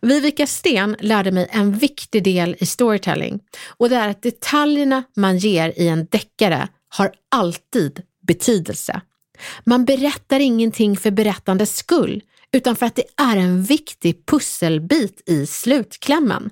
Vivica 0.02 0.48
Sten 0.48 0.96
lärde 1.00 1.32
mig 1.32 1.48
en 1.52 1.72
viktig 1.72 2.24
del 2.24 2.56
i 2.60 2.66
storytelling 2.66 3.40
och 3.78 3.90
det 3.90 3.96
är 3.96 4.10
att 4.10 4.22
detaljerna 4.22 5.04
man 5.16 5.38
ger 5.38 5.74
i 5.76 5.88
en 5.88 6.06
deckare 6.06 6.68
har 6.90 7.12
alltid 7.32 8.02
betydelse. 8.28 9.02
Man 9.64 9.86
berättar 9.86 10.40
ingenting 10.40 10.98
för 10.98 11.12
berättandets 11.12 11.78
skull, 11.78 12.22
utan 12.54 12.76
för 12.76 12.86
att 12.86 12.96
det 12.96 13.06
är 13.18 13.38
en 13.38 13.64
viktig 13.64 14.26
pusselbit 14.26 15.30
i 15.30 15.46
slutklämmen. 15.46 16.50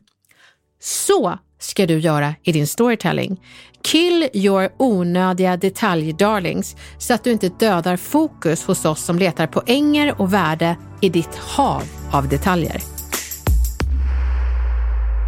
Så 0.79 1.39
ska 1.59 1.85
du 1.85 1.99
göra 1.99 2.35
i 2.43 2.51
din 2.51 2.67
storytelling. 2.67 3.41
Kill 3.83 4.29
your 4.33 4.69
onödiga 4.77 5.57
detaljdarlings 5.57 6.75
så 6.97 7.13
att 7.13 7.23
du 7.23 7.31
inte 7.31 7.49
dödar 7.49 7.97
fokus 7.97 8.63
hos 8.63 8.85
oss 8.85 9.05
som 9.05 9.19
letar 9.19 9.47
poänger 9.47 10.21
och 10.21 10.33
värde 10.33 10.77
i 11.01 11.09
ditt 11.09 11.35
hav 11.35 11.83
av 12.11 12.29
detaljer. 12.29 12.81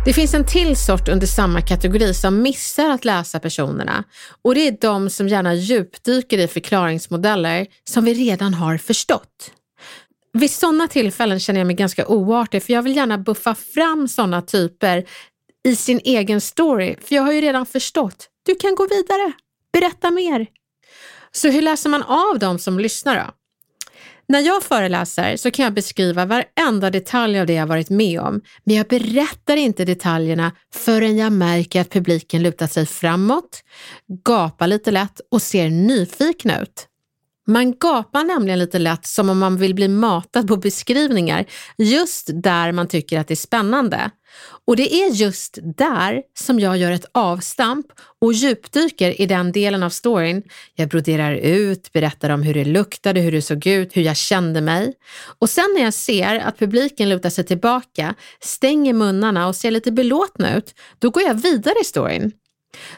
Det 0.05 0.13
finns 0.13 0.33
en 0.33 0.45
till 0.45 0.75
sort 0.75 1.07
under 1.07 1.27
samma 1.27 1.61
kategori 1.61 2.13
som 2.13 2.41
missar 2.41 2.89
att 2.89 3.05
läsa 3.05 3.39
personerna 3.39 4.03
och 4.41 4.55
det 4.55 4.67
är 4.67 4.77
de 4.81 5.09
som 5.09 5.27
gärna 5.27 5.53
djupdyker 5.53 6.37
i 6.37 6.47
förklaringsmodeller 6.47 7.67
som 7.83 8.05
vi 8.05 8.13
redan 8.13 8.53
har 8.53 8.77
förstått. 8.77 9.51
Vid 10.37 10.51
sådana 10.51 10.87
tillfällen 10.87 11.39
känner 11.39 11.59
jag 11.59 11.67
mig 11.67 11.75
ganska 11.75 12.07
oartig 12.07 12.63
för 12.63 12.73
jag 12.73 12.81
vill 12.81 12.95
gärna 12.95 13.17
buffa 13.17 13.55
fram 13.55 14.07
sådana 14.07 14.41
typer 14.41 15.05
i 15.67 15.75
sin 15.75 15.99
egen 16.03 16.41
story. 16.41 16.95
För 17.01 17.15
jag 17.15 17.23
har 17.23 17.33
ju 17.33 17.41
redan 17.41 17.65
förstått. 17.65 18.29
Du 18.45 18.55
kan 18.55 18.75
gå 18.75 18.87
vidare. 18.87 19.31
Berätta 19.73 20.11
mer. 20.11 20.47
Så 21.31 21.49
hur 21.49 21.61
läser 21.61 21.89
man 21.89 22.03
av 22.03 22.39
dem 22.39 22.59
som 22.59 22.79
lyssnar 22.79 23.15
då? 23.15 23.31
När 24.27 24.39
jag 24.39 24.63
föreläser 24.63 25.37
så 25.37 25.51
kan 25.51 25.63
jag 25.63 25.73
beskriva 25.73 26.25
varenda 26.25 26.89
detalj 26.89 27.39
av 27.39 27.45
det 27.45 27.53
jag 27.53 27.67
varit 27.67 27.89
med 27.89 28.21
om, 28.21 28.41
men 28.63 28.75
jag 28.75 28.87
berättar 28.87 29.57
inte 29.57 29.85
detaljerna 29.85 30.51
förrän 30.73 31.17
jag 31.17 31.31
märker 31.31 31.81
att 31.81 31.89
publiken 31.89 32.43
lutar 32.43 32.67
sig 32.67 32.85
framåt, 32.85 33.63
gapar 34.25 34.67
lite 34.67 34.91
lätt 34.91 35.21
och 35.31 35.41
ser 35.41 35.69
nyfikna 35.69 36.61
ut. 36.61 36.87
Man 37.47 37.77
gapar 37.77 38.23
nämligen 38.23 38.59
lite 38.59 38.79
lätt 38.79 39.05
som 39.05 39.29
om 39.29 39.39
man 39.39 39.57
vill 39.57 39.75
bli 39.75 39.87
matad 39.87 40.47
på 40.47 40.57
beskrivningar 40.57 41.45
just 41.77 42.29
där 42.33 42.71
man 42.71 42.87
tycker 42.87 43.19
att 43.19 43.27
det 43.27 43.33
är 43.33 43.35
spännande. 43.35 44.11
Och 44.65 44.75
det 44.75 44.93
är 44.93 45.11
just 45.11 45.59
där 45.77 46.21
som 46.39 46.59
jag 46.59 46.77
gör 46.77 46.91
ett 46.91 47.05
avstamp 47.11 47.85
och 48.21 48.33
djupdyker 48.33 49.21
i 49.21 49.25
den 49.25 49.51
delen 49.51 49.83
av 49.83 49.89
storyn. 49.89 50.43
Jag 50.75 50.89
broderar 50.89 51.33
ut, 51.33 51.91
berättar 51.93 52.29
om 52.29 52.43
hur 52.43 52.53
det 52.53 52.65
luktade, 52.65 53.19
hur 53.19 53.31
det 53.31 53.41
såg 53.41 53.67
ut, 53.67 53.97
hur 53.97 54.01
jag 54.01 54.17
kände 54.17 54.61
mig. 54.61 54.93
Och 55.39 55.49
sen 55.49 55.73
när 55.75 55.83
jag 55.83 55.93
ser 55.93 56.39
att 56.39 56.59
publiken 56.59 57.09
lutar 57.09 57.29
sig 57.29 57.43
tillbaka, 57.43 58.15
stänger 58.39 58.93
munnarna 58.93 59.47
och 59.47 59.55
ser 59.55 59.71
lite 59.71 59.91
belåtna 59.91 60.55
ut, 60.55 60.75
då 60.99 61.09
går 61.09 61.23
jag 61.23 61.33
vidare 61.33 61.75
i 61.81 61.85
storyn. 61.85 62.31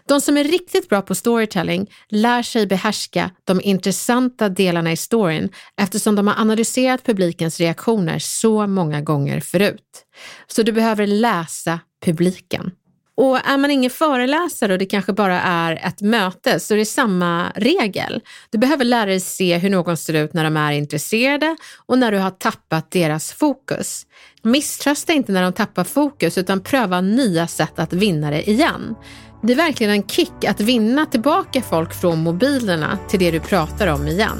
De 0.07 0.21
som 0.21 0.37
är 0.37 0.43
riktigt 0.43 0.89
bra 0.89 1.01
på 1.01 1.15
storytelling 1.15 1.91
lär 2.09 2.43
sig 2.43 2.67
behärska 2.67 3.31
de 3.43 3.61
intressanta 3.61 4.49
delarna 4.49 4.91
i 4.91 4.97
storyn 4.97 5.49
eftersom 5.81 6.15
de 6.15 6.27
har 6.27 6.41
analyserat 6.41 7.03
publikens 7.03 7.59
reaktioner 7.59 8.19
så 8.19 8.67
många 8.67 9.01
gånger 9.01 9.39
förut. 9.39 10.05
Så 10.47 10.63
du 10.63 10.71
behöver 10.71 11.07
läsa 11.07 11.79
publiken. 12.05 12.71
Och 13.19 13.47
är 13.47 13.57
man 13.57 13.71
ingen 13.71 13.91
föreläsare 13.91 14.73
och 14.73 14.79
det 14.79 14.85
kanske 14.85 15.13
bara 15.13 15.41
är 15.41 15.87
ett 15.87 16.01
möte 16.01 16.59
så 16.59 16.73
är 16.73 16.77
det 16.77 16.85
samma 16.85 17.51
regel. 17.55 18.21
Du 18.49 18.57
behöver 18.57 18.85
lära 18.85 19.05
dig 19.05 19.19
se 19.19 19.57
hur 19.57 19.69
någon 19.69 19.97
ser 19.97 20.13
ut 20.13 20.33
när 20.33 20.43
de 20.43 20.57
är 20.57 20.71
intresserade 20.71 21.57
och 21.85 21.97
när 21.97 22.11
du 22.11 22.17
har 22.17 22.29
tappat 22.29 22.91
deras 22.91 23.33
fokus. 23.33 24.05
Misströsta 24.41 25.13
inte 25.13 25.31
när 25.31 25.43
de 25.43 25.53
tappar 25.53 25.83
fokus 25.83 26.37
utan 26.37 26.63
pröva 26.63 27.01
nya 27.01 27.47
sätt 27.47 27.79
att 27.79 27.93
vinna 27.93 28.31
det 28.31 28.49
igen. 28.49 28.95
Det 29.43 29.53
är 29.53 29.57
verkligen 29.57 29.93
en 29.93 30.07
kick 30.07 30.43
att 30.47 30.59
vinna 30.59 31.05
tillbaka 31.05 31.61
folk 31.61 31.93
från 31.93 32.23
mobilerna 32.23 32.99
till 33.09 33.19
det 33.19 33.31
du 33.31 33.39
pratar 33.39 33.87
om 33.87 34.07
igen. 34.07 34.37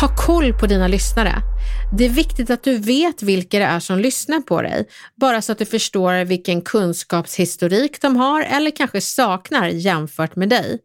Ha 0.00 0.16
koll 0.26 0.52
på 0.52 0.66
dina 0.66 0.88
lyssnare. 0.88 1.34
Det 1.98 2.04
är 2.04 2.08
viktigt 2.08 2.50
att 2.50 2.64
du 2.64 2.78
vet 2.78 3.22
vilka 3.22 3.58
det 3.58 3.64
är 3.64 3.80
som 3.80 3.98
lyssnar 3.98 4.40
på 4.40 4.62
dig, 4.62 4.88
bara 5.14 5.42
så 5.42 5.52
att 5.52 5.58
du 5.58 5.64
förstår 5.64 6.24
vilken 6.24 6.62
kunskapshistorik 6.62 8.02
de 8.02 8.16
har 8.16 8.42
eller 8.42 8.70
kanske 8.70 9.00
saknar 9.00 9.68
jämfört 9.68 10.36
med 10.36 10.48
dig. 10.48 10.78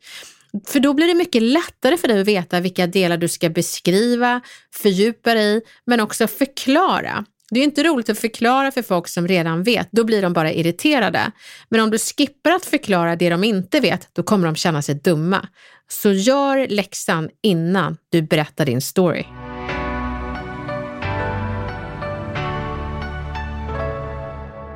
För 0.68 0.80
då 0.80 0.94
blir 0.94 1.08
det 1.08 1.14
mycket 1.14 1.42
lättare 1.42 1.98
för 1.98 2.08
dig 2.08 2.22
att 2.22 2.28
veta 2.28 2.60
vilka 2.60 2.88
delar 2.88 3.18
du 3.18 3.28
ska 3.28 3.50
beskriva, 3.50 4.42
fördjupa 4.74 5.34
dig 5.34 5.58
i, 5.58 5.62
men 5.86 6.00
också 6.00 6.28
förklara. 6.28 7.26
Det 7.52 7.60
är 7.60 7.64
inte 7.64 7.84
roligt 7.84 8.10
att 8.10 8.20
förklara 8.20 8.72
för 8.72 8.82
folk 8.82 9.08
som 9.08 9.28
redan 9.28 9.64
vet, 9.64 9.88
då 9.92 10.04
blir 10.04 10.22
de 10.22 10.34
bara 10.34 10.52
irriterade. 10.52 11.32
Men 11.70 11.82
om 11.82 11.90
du 11.90 11.98
skippar 11.98 12.52
att 12.52 12.66
förklara 12.66 13.16
det 13.16 13.30
de 13.30 13.44
inte 13.44 13.80
vet, 13.80 14.10
då 14.14 14.24
kommer 14.24 14.46
de 14.46 14.56
känna 14.56 14.82
sig 14.82 14.96
dumma. 14.96 15.48
Så 15.90 16.12
gör 16.12 16.68
läxan 16.68 17.30
innan 17.44 17.98
du 18.10 18.22
berättar 18.22 18.66
din 18.66 18.82
story. 18.82 19.26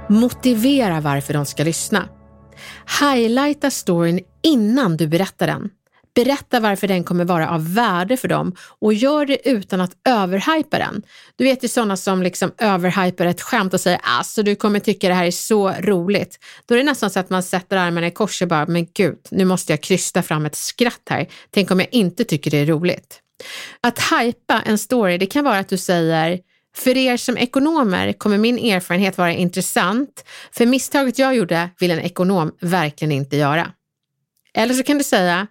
Motivera 0.09 1.01
varför 1.01 1.33
de 1.33 1.45
ska 1.45 1.63
lyssna. 1.63 2.09
Highlighta 3.01 3.71
storyn 3.71 4.19
innan 4.43 4.97
du 4.97 5.07
berättar 5.07 5.47
den. 5.47 5.69
Berätta 6.15 6.59
varför 6.59 6.87
den 6.87 7.03
kommer 7.03 7.25
vara 7.25 7.49
av 7.49 7.73
värde 7.73 8.17
för 8.17 8.27
dem 8.27 8.55
och 8.79 8.93
gör 8.93 9.25
det 9.25 9.49
utan 9.49 9.81
att 9.81 9.91
överhypa 10.05 10.79
den. 10.79 11.03
Du 11.35 11.43
vet 11.43 11.63
ju 11.63 11.67
sådana 11.67 11.97
som 11.97 12.23
liksom 12.23 12.51
överhypar 12.57 13.25
ett 13.25 13.41
skämt 13.41 13.73
och 13.73 13.81
säger 13.81 13.99
alltså 14.03 14.43
du 14.43 14.55
kommer 14.55 14.79
tycka 14.79 15.07
det 15.07 15.13
här 15.13 15.25
är 15.25 15.31
så 15.31 15.69
roligt. 15.69 16.39
Då 16.65 16.75
är 16.75 16.77
det 16.77 16.83
nästan 16.83 17.09
så 17.09 17.19
att 17.19 17.29
man 17.29 17.43
sätter 17.43 17.77
armarna 17.77 18.07
i 18.07 18.11
kors 18.11 18.41
och 18.41 18.47
bara 18.47 18.65
men 18.65 18.87
gud, 18.93 19.17
nu 19.31 19.45
måste 19.45 19.73
jag 19.73 19.81
krysta 19.81 20.23
fram 20.23 20.45
ett 20.45 20.55
skratt 20.55 21.01
här. 21.09 21.27
Tänk 21.51 21.71
om 21.71 21.79
jag 21.79 21.89
inte 21.91 22.23
tycker 22.23 22.51
det 22.51 22.57
är 22.57 22.65
roligt. 22.65 23.19
Att 23.81 23.99
hypa 23.99 24.61
en 24.65 24.77
story, 24.77 25.17
det 25.17 25.25
kan 25.25 25.43
vara 25.43 25.59
att 25.59 25.69
du 25.69 25.77
säger 25.77 26.39
för 26.75 26.97
er 26.97 27.17
som 27.17 27.37
ekonomer 27.37 28.13
kommer 28.13 28.37
min 28.37 28.57
erfarenhet 28.57 29.17
vara 29.17 29.33
intressant, 29.33 30.25
för 30.51 30.65
misstaget 30.65 31.19
jag 31.19 31.35
gjorde 31.35 31.69
vill 31.79 31.91
en 31.91 31.99
ekonom 31.99 32.55
verkligen 32.61 33.11
inte 33.11 33.37
göra. 33.37 33.71
Eller 34.53 34.73
så 34.73 34.83
kan 34.83 34.97
du 34.97 35.03
säga, 35.03 35.47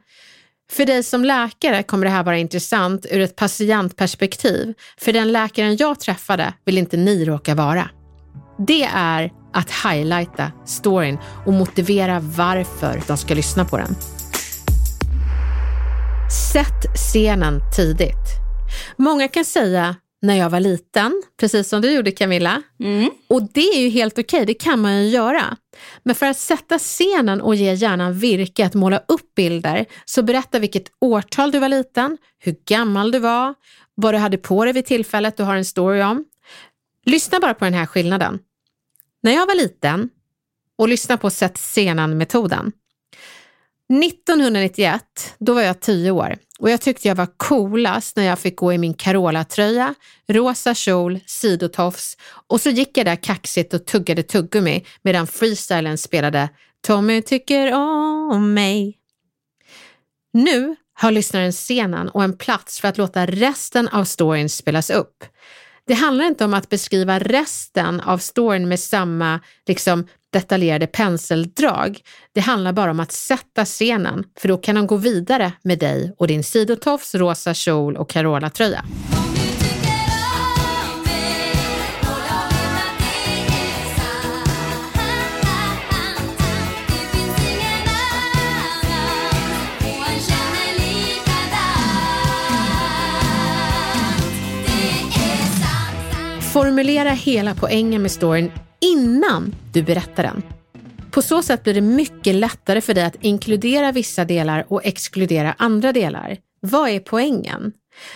för 0.70 0.86
dig 0.86 1.02
som 1.02 1.24
läkare 1.24 1.82
kommer 1.82 2.04
det 2.04 2.10
här 2.10 2.24
vara 2.24 2.38
intressant 2.38 3.06
ur 3.10 3.20
ett 3.20 3.36
patientperspektiv. 3.36 4.74
För 4.98 5.12
den 5.12 5.32
läkaren 5.32 5.76
jag 5.76 6.00
träffade 6.00 6.54
vill 6.64 6.78
inte 6.78 6.96
ni 6.96 7.24
råka 7.24 7.54
vara. 7.54 7.90
Det 8.66 8.88
är 8.94 9.32
att 9.52 9.70
highlighta 9.84 10.52
storyn 10.66 11.18
och 11.46 11.52
motivera 11.52 12.20
varför 12.20 13.02
de 13.06 13.16
ska 13.16 13.34
lyssna 13.34 13.64
på 13.64 13.76
den. 13.76 13.96
Sätt 16.52 16.96
scenen 16.96 17.60
tidigt. 17.76 18.40
Många 18.96 19.28
kan 19.28 19.44
säga 19.44 19.96
när 20.22 20.34
jag 20.34 20.50
var 20.50 20.60
liten, 20.60 21.22
precis 21.40 21.68
som 21.68 21.82
du 21.82 21.90
gjorde 21.92 22.10
Camilla. 22.10 22.62
Mm. 22.80 23.10
Och 23.28 23.42
det 23.52 23.68
är 23.68 23.80
ju 23.80 23.88
helt 23.88 24.18
okej, 24.18 24.46
det 24.46 24.54
kan 24.54 24.80
man 24.80 25.02
ju 25.02 25.08
göra. 25.08 25.56
Men 26.02 26.14
för 26.14 26.26
att 26.26 26.38
sätta 26.38 26.78
scenen 26.78 27.40
och 27.40 27.54
ge 27.54 27.74
hjärnan 27.74 28.14
virke 28.14 28.66
att 28.66 28.74
måla 28.74 29.02
upp 29.08 29.34
bilder, 29.34 29.86
så 30.04 30.22
berätta 30.22 30.58
vilket 30.58 30.84
årtal 31.00 31.50
du 31.50 31.58
var 31.58 31.68
liten, 31.68 32.18
hur 32.38 32.56
gammal 32.68 33.10
du 33.10 33.18
var, 33.18 33.54
vad 33.94 34.14
du 34.14 34.18
hade 34.18 34.38
på 34.38 34.64
dig 34.64 34.72
vid 34.72 34.86
tillfället 34.86 35.36
du 35.36 35.42
har 35.42 35.56
en 35.56 35.64
story 35.64 36.02
om. 36.02 36.24
Lyssna 37.06 37.40
bara 37.40 37.54
på 37.54 37.64
den 37.64 37.74
här 37.74 37.86
skillnaden. 37.86 38.38
När 39.22 39.32
jag 39.32 39.46
var 39.46 39.54
liten, 39.54 40.10
och 40.80 40.88
lyssna 40.88 41.16
på 41.16 41.30
sätt 41.30 41.58
scenen-metoden. 41.58 42.72
1991, 43.90 45.02
då 45.38 45.54
var 45.54 45.62
jag 45.62 45.80
tio 45.80 46.10
år 46.10 46.36
och 46.58 46.70
jag 46.70 46.80
tyckte 46.80 47.08
jag 47.08 47.14
var 47.14 47.28
coolast 47.36 48.16
när 48.16 48.24
jag 48.24 48.38
fick 48.38 48.56
gå 48.56 48.72
i 48.72 48.78
min 48.78 48.94
Carola-tröja, 48.94 49.94
rosa 50.28 50.74
kjol, 50.74 51.20
sidotofs 51.26 52.16
och 52.46 52.60
så 52.60 52.70
gick 52.70 52.98
jag 52.98 53.06
där 53.06 53.16
kaxigt 53.16 53.74
och 53.74 53.86
tuggade 53.86 54.22
tuggummi 54.22 54.84
medan 55.02 55.26
freestylen 55.26 55.98
spelade 55.98 56.48
Tommy 56.86 57.22
tycker 57.22 57.72
om 57.74 58.54
mig. 58.54 58.98
Nu 60.32 60.76
har 60.94 61.10
lyssnaren 61.10 61.52
scenen 61.52 62.08
och 62.08 62.24
en 62.24 62.36
plats 62.36 62.80
för 62.80 62.88
att 62.88 62.98
låta 62.98 63.26
resten 63.26 63.88
av 63.88 64.04
storyn 64.04 64.48
spelas 64.48 64.90
upp. 64.90 65.24
Det 65.86 65.94
handlar 65.94 66.24
inte 66.24 66.44
om 66.44 66.54
att 66.54 66.68
beskriva 66.68 67.18
resten 67.18 68.00
av 68.00 68.18
storyn 68.18 68.68
med 68.68 68.80
samma 68.80 69.40
liksom, 69.66 70.08
detaljerade 70.32 70.86
penseldrag. 70.86 72.00
Det 72.34 72.40
handlar 72.40 72.72
bara 72.72 72.90
om 72.90 73.00
att 73.00 73.12
sätta 73.12 73.64
scenen, 73.64 74.24
för 74.40 74.48
då 74.48 74.56
kan 74.56 74.74
de 74.74 74.86
gå 74.86 74.96
vidare 74.96 75.52
med 75.62 75.78
dig 75.78 76.14
och 76.18 76.26
din 76.26 76.44
sidotofs, 76.44 77.14
rosa 77.14 77.54
kjol 77.54 77.96
och 77.96 78.10
Carola-tröja. 78.10 78.84
Formulera 96.80 97.10
hela 97.10 97.54
poängen 97.54 98.02
med 98.02 98.10
storyn 98.10 98.52
innan 98.80 99.54
du 99.72 99.82
berättar 99.82 100.22
den. 100.22 100.42
På 101.10 101.22
så 101.22 101.42
sätt 101.42 101.62
blir 101.62 101.74
det 101.74 101.80
mycket 101.80 102.34
lättare 102.34 102.80
för 102.80 102.94
dig 102.94 103.04
att 103.04 103.16
inkludera 103.20 103.92
vissa 103.92 104.24
delar 104.24 104.66
och 104.68 104.84
exkludera 104.84 105.54
andra 105.58 105.92
delar. 105.92 106.36
Vad 106.60 106.90
är 106.90 107.00
poängen? 107.00 107.72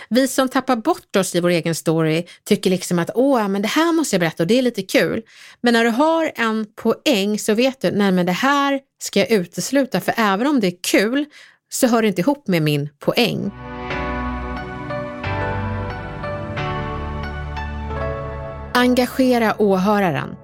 Vi 0.08 0.28
som 0.28 0.48
tappar 0.48 0.76
bort 0.76 1.16
oss 1.16 1.34
i 1.34 1.40
vår 1.40 1.48
egen 1.48 1.74
story 1.74 2.24
tycker 2.44 2.70
liksom 2.70 2.98
att 2.98 3.10
åh, 3.14 3.48
men 3.48 3.62
det 3.62 3.68
här 3.68 3.92
måste 3.92 4.16
jag 4.16 4.20
berätta 4.20 4.42
och 4.42 4.46
det 4.46 4.58
är 4.58 4.62
lite 4.62 4.82
kul. 4.82 5.22
Men 5.60 5.74
när 5.74 5.84
du 5.84 5.90
har 5.90 6.32
en 6.34 6.66
poäng 6.74 7.38
så 7.38 7.54
vet 7.54 7.80
du, 7.80 7.90
nej 7.90 8.12
men 8.12 8.26
det 8.26 8.32
här 8.32 8.80
ska 9.02 9.20
jag 9.20 9.30
utesluta 9.30 10.00
för 10.00 10.14
även 10.16 10.46
om 10.46 10.60
det 10.60 10.66
är 10.66 10.78
kul 10.90 11.24
så 11.68 11.86
hör 11.86 12.02
det 12.02 12.08
inte 12.08 12.20
ihop 12.20 12.48
med 12.48 12.62
min 12.62 12.88
poäng. 12.98 13.50
Engagera 18.84 19.62
åhöraren. 19.62 20.36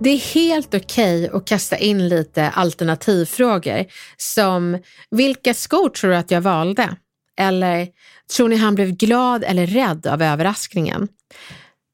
Det 0.00 0.10
är 0.10 0.34
helt 0.34 0.74
okej 0.74 1.24
okay 1.24 1.36
att 1.38 1.48
kasta 1.48 1.76
in 1.76 2.08
lite 2.08 2.50
alternativfrågor 2.50 3.86
som 4.16 4.78
vilka 5.10 5.54
skor 5.54 5.88
tror 5.88 6.10
du 6.10 6.16
att 6.16 6.30
jag 6.30 6.40
valde? 6.40 6.96
Eller 7.40 7.88
tror 8.36 8.48
ni 8.48 8.56
han 8.56 8.74
blev 8.74 8.96
glad 8.96 9.44
eller 9.44 9.66
rädd 9.66 10.06
av 10.06 10.22
överraskningen? 10.22 11.08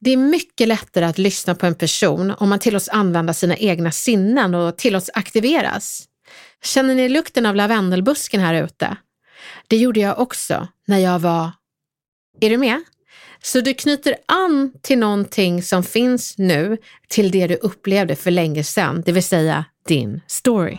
Det 0.00 0.10
är 0.10 0.16
mycket 0.16 0.68
lättare 0.68 1.04
att 1.04 1.18
lyssna 1.18 1.54
på 1.54 1.66
en 1.66 1.74
person 1.74 2.30
om 2.38 2.48
man 2.48 2.58
tillåts 2.58 2.88
använda 2.88 3.34
sina 3.34 3.56
egna 3.56 3.90
sinnen 3.90 4.54
och 4.54 4.76
tillåts 4.76 5.10
aktiveras. 5.14 6.04
Känner 6.62 6.94
ni 6.94 7.08
lukten 7.08 7.46
av 7.46 7.56
lavendelbusken 7.56 8.40
här 8.40 8.64
ute? 8.64 8.96
Det 9.68 9.76
gjorde 9.76 10.00
jag 10.00 10.18
också 10.18 10.68
när 10.86 10.98
jag 10.98 11.18
var... 11.18 11.50
Är 12.40 12.50
du 12.50 12.58
med? 12.58 12.82
Så 13.44 13.60
du 13.60 13.74
knyter 13.74 14.16
an 14.26 14.72
till 14.82 14.98
någonting 14.98 15.62
som 15.62 15.82
finns 15.82 16.38
nu, 16.38 16.76
till 17.08 17.30
det 17.30 17.46
du 17.46 17.54
upplevde 17.54 18.16
för 18.16 18.30
länge 18.30 18.64
sedan, 18.64 19.02
det 19.06 19.12
vill 19.12 19.22
säga 19.22 19.64
din 19.88 20.20
story. 20.26 20.78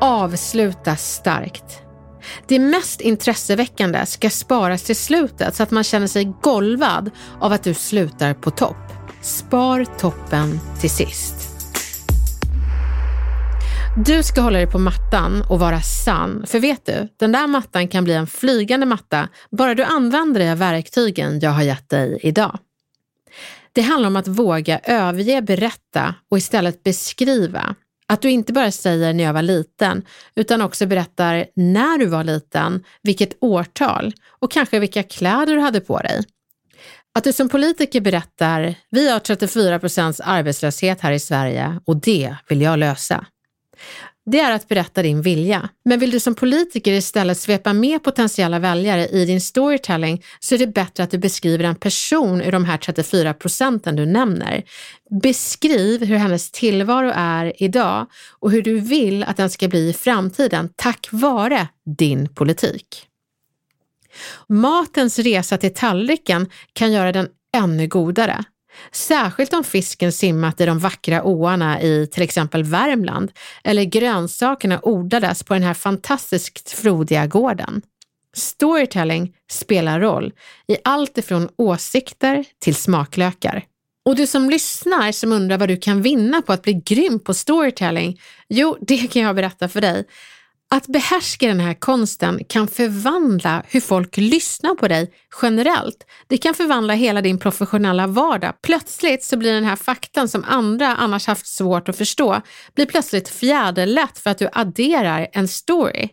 Avsluta 0.00 0.96
starkt. 0.96 1.64
Det 2.46 2.58
mest 2.58 3.00
intresseväckande 3.00 4.06
ska 4.06 4.30
sparas 4.30 4.82
till 4.82 4.96
slutet 4.96 5.54
så 5.54 5.62
att 5.62 5.70
man 5.70 5.84
känner 5.84 6.06
sig 6.06 6.32
golvad 6.42 7.10
av 7.40 7.52
att 7.52 7.64
du 7.64 7.74
slutar 7.74 8.34
på 8.34 8.50
topp. 8.50 8.76
Spar 9.22 9.84
toppen 9.98 10.60
till 10.80 10.90
sist. 10.90 11.43
Du 13.96 14.22
ska 14.22 14.40
hålla 14.40 14.58
dig 14.58 14.66
på 14.66 14.78
mattan 14.78 15.42
och 15.48 15.58
vara 15.58 15.80
sann. 15.80 16.44
För 16.46 16.60
vet 16.60 16.86
du, 16.86 17.08
den 17.16 17.32
där 17.32 17.46
mattan 17.46 17.88
kan 17.88 18.04
bli 18.04 18.14
en 18.14 18.26
flygande 18.26 18.86
matta 18.86 19.28
bara 19.50 19.74
du 19.74 19.82
använder 19.82 20.40
dig 20.40 20.50
av 20.50 20.58
verktygen 20.58 21.40
jag 21.40 21.50
har 21.50 21.62
gett 21.62 21.88
dig 21.88 22.18
idag. 22.22 22.58
Det 23.72 23.82
handlar 23.82 24.06
om 24.06 24.16
att 24.16 24.28
våga 24.28 24.78
överge 24.78 25.42
berätta 25.42 26.14
och 26.30 26.38
istället 26.38 26.82
beskriva. 26.82 27.74
Att 28.06 28.22
du 28.22 28.30
inte 28.30 28.52
bara 28.52 28.70
säger 28.70 29.12
när 29.12 29.24
jag 29.24 29.32
var 29.32 29.42
liten, 29.42 30.02
utan 30.34 30.62
också 30.62 30.86
berättar 30.86 31.46
när 31.56 31.98
du 31.98 32.06
var 32.06 32.24
liten, 32.24 32.84
vilket 33.02 33.36
årtal 33.40 34.12
och 34.40 34.50
kanske 34.50 34.78
vilka 34.78 35.02
kläder 35.02 35.54
du 35.54 35.60
hade 35.60 35.80
på 35.80 35.98
dig. 35.98 36.24
Att 37.14 37.24
du 37.24 37.32
som 37.32 37.48
politiker 37.48 38.00
berättar, 38.00 38.74
vi 38.90 39.10
har 39.10 39.18
34 39.18 39.78
procents 39.78 40.20
arbetslöshet 40.20 41.00
här 41.00 41.12
i 41.12 41.20
Sverige 41.20 41.80
och 41.84 41.96
det 41.96 42.36
vill 42.48 42.60
jag 42.60 42.78
lösa. 42.78 43.26
Det 44.26 44.40
är 44.40 44.52
att 44.52 44.68
berätta 44.68 45.02
din 45.02 45.22
vilja. 45.22 45.68
Men 45.84 45.98
vill 45.98 46.10
du 46.10 46.20
som 46.20 46.34
politiker 46.34 46.92
istället 46.92 47.38
svepa 47.38 47.72
med 47.72 48.02
potentiella 48.02 48.58
väljare 48.58 49.08
i 49.08 49.24
din 49.24 49.40
storytelling 49.40 50.24
så 50.40 50.54
är 50.54 50.58
det 50.58 50.66
bättre 50.66 51.02
att 51.02 51.10
du 51.10 51.18
beskriver 51.18 51.64
en 51.64 51.74
person 51.74 52.40
ur 52.40 52.52
de 52.52 52.64
här 52.64 52.78
34 52.78 53.34
procenten 53.34 53.96
du 53.96 54.06
nämner. 54.06 54.62
Beskriv 55.22 56.04
hur 56.04 56.16
hennes 56.16 56.50
tillvaro 56.50 57.12
är 57.14 57.62
idag 57.62 58.06
och 58.40 58.50
hur 58.50 58.62
du 58.62 58.80
vill 58.80 59.24
att 59.24 59.36
den 59.36 59.50
ska 59.50 59.68
bli 59.68 59.88
i 59.88 59.92
framtiden 59.92 60.70
tack 60.76 61.08
vare 61.10 61.68
din 61.98 62.28
politik. 62.28 63.06
Matens 64.48 65.18
resa 65.18 65.56
till 65.56 65.74
tallriken 65.74 66.50
kan 66.72 66.92
göra 66.92 67.12
den 67.12 67.28
ännu 67.56 67.88
godare. 67.88 68.44
Särskilt 68.92 69.52
om 69.52 69.64
fisken 69.64 70.12
simmat 70.12 70.60
i 70.60 70.66
de 70.66 70.78
vackra 70.78 71.24
åarna 71.24 71.82
i 71.82 72.06
till 72.06 72.22
exempel 72.22 72.64
Värmland 72.64 73.32
eller 73.64 73.84
grönsakerna 73.84 74.80
odlades 74.82 75.42
på 75.42 75.54
den 75.54 75.62
här 75.62 75.74
fantastiskt 75.74 76.70
frodiga 76.70 77.26
gården. 77.26 77.82
Storytelling 78.36 79.32
spelar 79.50 80.00
roll 80.00 80.32
i 80.66 80.76
allt 80.84 81.18
ifrån 81.18 81.48
åsikter 81.56 82.44
till 82.58 82.74
smaklökar. 82.74 83.64
Och 84.04 84.16
du 84.16 84.26
som 84.26 84.50
lyssnar 84.50 85.12
som 85.12 85.32
undrar 85.32 85.58
vad 85.58 85.68
du 85.68 85.76
kan 85.76 86.02
vinna 86.02 86.42
på 86.42 86.52
att 86.52 86.62
bli 86.62 86.72
grym 86.72 87.18
på 87.18 87.34
storytelling? 87.34 88.20
Jo, 88.48 88.76
det 88.80 89.12
kan 89.12 89.22
jag 89.22 89.36
berätta 89.36 89.68
för 89.68 89.80
dig. 89.80 90.04
Att 90.74 90.86
behärska 90.86 91.48
den 91.48 91.60
här 91.60 91.74
konsten 91.74 92.40
kan 92.48 92.68
förvandla 92.68 93.62
hur 93.68 93.80
folk 93.80 94.16
lyssnar 94.16 94.74
på 94.74 94.88
dig 94.88 95.12
generellt. 95.42 96.06
Det 96.28 96.38
kan 96.38 96.54
förvandla 96.54 96.94
hela 96.94 97.22
din 97.22 97.38
professionella 97.38 98.06
vardag. 98.06 98.52
Plötsligt 98.62 99.24
så 99.24 99.36
blir 99.36 99.52
den 99.52 99.64
här 99.64 99.76
faktan 99.76 100.28
som 100.28 100.44
andra 100.44 100.96
annars 100.96 101.26
haft 101.26 101.46
svårt 101.46 101.88
att 101.88 101.96
förstå, 101.96 102.40
blir 102.74 102.86
plötsligt 102.86 103.28
fjäderlätt 103.28 104.18
för 104.18 104.30
att 104.30 104.38
du 104.38 104.48
adderar 104.52 105.28
en 105.32 105.48
story. 105.48 106.08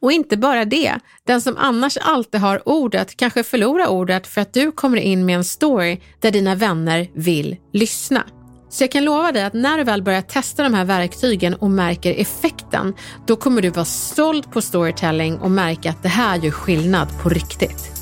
Och 0.00 0.12
inte 0.12 0.36
bara 0.36 0.64
det, 0.64 0.98
den 1.26 1.40
som 1.40 1.56
annars 1.56 1.96
alltid 1.96 2.40
har 2.40 2.68
ordet 2.68 3.16
kanske 3.16 3.42
förlorar 3.42 3.86
ordet 3.86 4.26
för 4.26 4.40
att 4.40 4.54
du 4.54 4.72
kommer 4.72 4.98
in 4.98 5.26
med 5.26 5.36
en 5.36 5.44
story 5.44 6.00
där 6.20 6.30
dina 6.30 6.54
vänner 6.54 7.10
vill 7.14 7.56
lyssna. 7.72 8.24
Så 8.72 8.84
jag 8.84 8.90
kan 8.90 9.04
lova 9.04 9.32
dig 9.32 9.42
att 9.42 9.52
när 9.52 9.78
du 9.78 9.84
väl 9.84 10.02
börjar 10.02 10.22
testa 10.22 10.62
de 10.62 10.74
här 10.74 10.84
verktygen 10.84 11.54
och 11.54 11.70
märker 11.70 12.14
effekten, 12.14 12.94
då 13.26 13.36
kommer 13.36 13.62
du 13.62 13.70
vara 13.70 13.84
stolt 13.84 14.50
på 14.50 14.62
storytelling 14.62 15.38
och 15.38 15.50
märka 15.50 15.90
att 15.90 16.02
det 16.02 16.08
här 16.08 16.38
gör 16.38 16.50
skillnad 16.50 17.08
på 17.22 17.28
riktigt. 17.28 17.92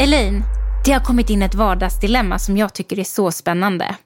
Elaine, 0.00 0.42
det 0.84 0.92
har 0.92 1.00
kommit 1.00 1.30
in 1.30 1.42
ett 1.42 1.54
vardagsdilemma 1.54 2.38
som 2.38 2.56
jag 2.56 2.74
tycker 2.74 2.98
är 2.98 3.04
så 3.04 3.32
spännande. 3.32 3.96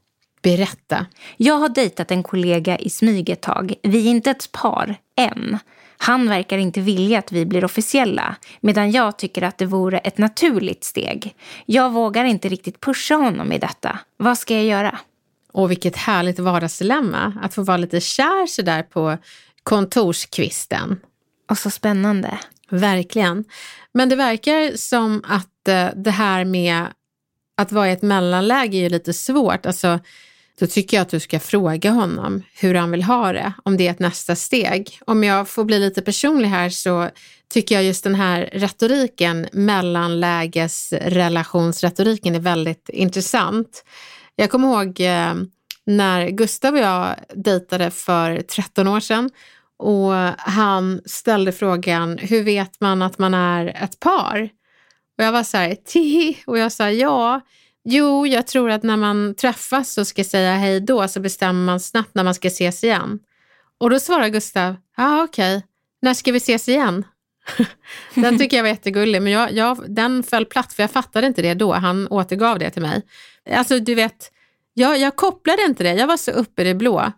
Berätta. 0.45 1.07
Jag 1.37 1.55
har 1.55 1.69
dejtat 1.69 2.11
en 2.11 2.23
kollega 2.23 2.79
i 2.79 2.91
smyg 2.91 3.31
ett 3.31 3.41
tag. 3.41 3.75
Vi 3.83 4.07
är 4.07 4.11
inte 4.11 4.31
ett 4.31 4.53
par, 4.53 4.97
än. 5.17 5.59
Han 5.99 6.29
verkar 6.29 6.59
inte 6.59 6.81
vilja 6.81 7.19
att 7.19 7.33
vi 7.33 7.47
blir 7.47 7.65
officiella 7.65 8.37
medan 8.61 8.91
jag 8.91 9.19
tycker 9.19 9.43
att 9.43 9.59
det 9.59 9.67
vore 9.67 9.99
ett 9.99 10.19
naturligt 10.19 10.85
steg. 10.85 11.35
Jag 11.67 11.93
vågar 11.93 12.25
inte 12.25 12.49
riktigt 12.49 12.81
pusha 12.81 13.15
honom 13.15 13.53
i 13.53 13.59
detta. 13.59 13.99
Vad 14.17 14.39
ska 14.39 14.55
jag 14.55 14.65
göra? 14.65 14.99
Och 15.53 15.71
vilket 15.71 15.97
härligt 15.97 16.39
vardagsdilemma 16.39 17.39
att 17.43 17.55
få 17.55 17.63
vara 17.63 17.77
lite 17.77 18.01
kär 18.01 18.47
sådär 18.47 18.83
på 18.83 19.19
kontorskvisten. 19.63 21.01
Och 21.51 21.59
så 21.59 21.71
spännande. 21.71 22.39
Verkligen. 22.71 23.45
Men 23.93 24.09
det 24.09 24.17
verkar 24.17 24.77
som 24.77 25.23
att 25.27 25.69
eh, 25.69 25.89
det 25.97 26.11
här 26.11 26.45
med 26.45 26.87
att 27.57 27.73
vara 27.73 27.89
i 27.89 27.93
ett 27.93 28.03
mellanläge 28.03 28.77
är 28.77 28.83
ju 28.83 28.89
lite 28.89 29.13
svårt. 29.13 29.67
Alltså, 29.67 30.01
då 30.61 30.67
tycker 30.67 30.97
jag 30.97 31.03
att 31.03 31.09
du 31.09 31.21
ska 31.21 31.41
fråga 31.41 31.91
honom 31.91 32.43
hur 32.61 32.75
han 32.75 32.91
vill 32.91 33.03
ha 33.03 33.33
det, 33.33 33.53
om 33.63 33.77
det 33.77 33.87
är 33.87 33.91
ett 33.91 33.99
nästa 33.99 34.37
steg. 34.37 34.99
Om 35.07 35.25
jag 35.25 35.49
får 35.49 35.65
bli 35.65 35.79
lite 35.79 36.03
personlig 36.03 36.49
här 36.49 36.69
så 36.69 37.09
tycker 37.53 37.75
jag 37.75 37.85
just 37.85 38.05
den 38.05 38.15
här 38.15 38.51
retoriken, 38.53 39.49
mellanlägesrelationsretoriken 39.53 42.35
är 42.35 42.41
väldigt 42.41 42.89
intressant. 42.89 43.85
Jag 44.37 44.51
kommer 44.51 44.69
ihåg 44.69 45.01
eh, 45.01 45.35
när 45.87 46.29
Gustav 46.29 46.75
och 46.75 46.81
jag 46.81 47.15
dejtade 47.35 47.91
för 47.91 48.43
13 48.43 48.89
år 48.89 49.01
sedan 49.01 49.31
och 49.77 50.13
han 50.39 51.01
ställde 51.05 51.53
frågan, 51.53 52.19
hur 52.19 52.43
vet 52.43 52.81
man 52.81 53.03
att 53.03 53.19
man 53.19 53.35
är 53.35 53.67
ett 53.85 54.01
par? 54.01 54.49
Och 55.19 55.25
jag 55.25 55.33
var 55.33 55.43
så 55.43 55.57
här, 55.57 55.75
tihi, 55.75 56.39
och 56.47 56.59
jag 56.59 56.73
sa 56.73 56.91
ja, 56.91 57.41
Jo, 57.85 58.27
jag 58.27 58.47
tror 58.47 58.71
att 58.71 58.83
när 58.83 58.97
man 58.97 59.35
träffas 59.35 59.99
och 59.99 60.07
ska 60.07 60.25
säga 60.25 60.55
hej 60.55 60.81
då 60.81 61.09
så 61.09 61.21
bestämmer 61.21 61.67
man 61.67 61.81
snabbt 61.81 62.15
när 62.15 62.25
man 62.25 62.35
ska 62.35 62.49
ses 62.49 62.85
igen. 62.85 63.19
Och 63.79 63.91
då 63.91 64.01
svarar 64.01 64.29
Gustav, 64.29 64.77
ja 64.97 65.25
okej, 65.25 65.57
okay. 65.57 65.69
när 66.03 66.15
ska 66.15 66.33
vi 66.33 66.37
ses 66.37 66.69
igen? 66.69 67.05
den 68.15 68.39
tycker 68.39 68.57
jag 68.57 68.65
var 68.65 68.69
jättegullig, 68.69 69.23
men 69.23 69.33
jag, 69.33 69.53
jag, 69.53 69.85
den 69.89 70.23
föll 70.23 70.45
platt 70.45 70.73
för 70.73 70.83
jag 70.83 70.91
fattade 70.91 71.27
inte 71.27 71.43
det 71.43 71.55
då. 71.55 71.73
Han 71.73 72.09
återgav 72.09 72.59
det 72.59 72.71
till 72.71 72.83
mig. 72.83 73.03
Alltså 73.51 73.79
du 73.79 73.95
vet, 73.95 74.31
jag, 74.75 74.99
jag 74.99 75.17
kopplade 75.17 75.63
inte 75.63 75.83
det, 75.83 75.93
jag 75.93 76.07
var 76.07 76.17
så 76.17 76.31
uppe 76.31 76.63
i 76.63 76.65
det 76.65 76.75
blå. 76.75 77.13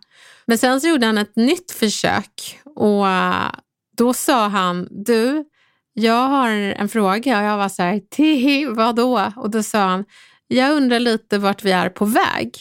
Men 0.45 0.57
sen 0.57 0.81
så 0.81 0.87
gjorde 0.87 1.05
han 1.05 1.17
ett 1.17 1.35
nytt 1.35 1.71
försök 1.71 2.59
och 2.75 3.07
äh, 3.07 3.51
då 3.97 4.13
sa 4.13 4.47
han, 4.47 4.87
du, 4.91 5.45
jag 5.93 6.27
har 6.27 6.49
en 6.49 6.89
fråga 6.89 7.39
och 7.39 7.45
jag 7.45 7.57
var 7.57 7.69
så 7.69 7.83
här, 7.83 8.01
tihi, 8.11 8.65
vadå? 8.65 9.31
Och 9.35 9.49
då 9.49 9.63
sa 9.63 9.79
han, 9.79 10.05
jag 10.47 10.71
undrar 10.71 10.99
lite 10.99 11.37
vart 11.37 11.63
vi 11.63 11.71
är 11.71 11.89
på 11.89 12.05
väg. 12.05 12.57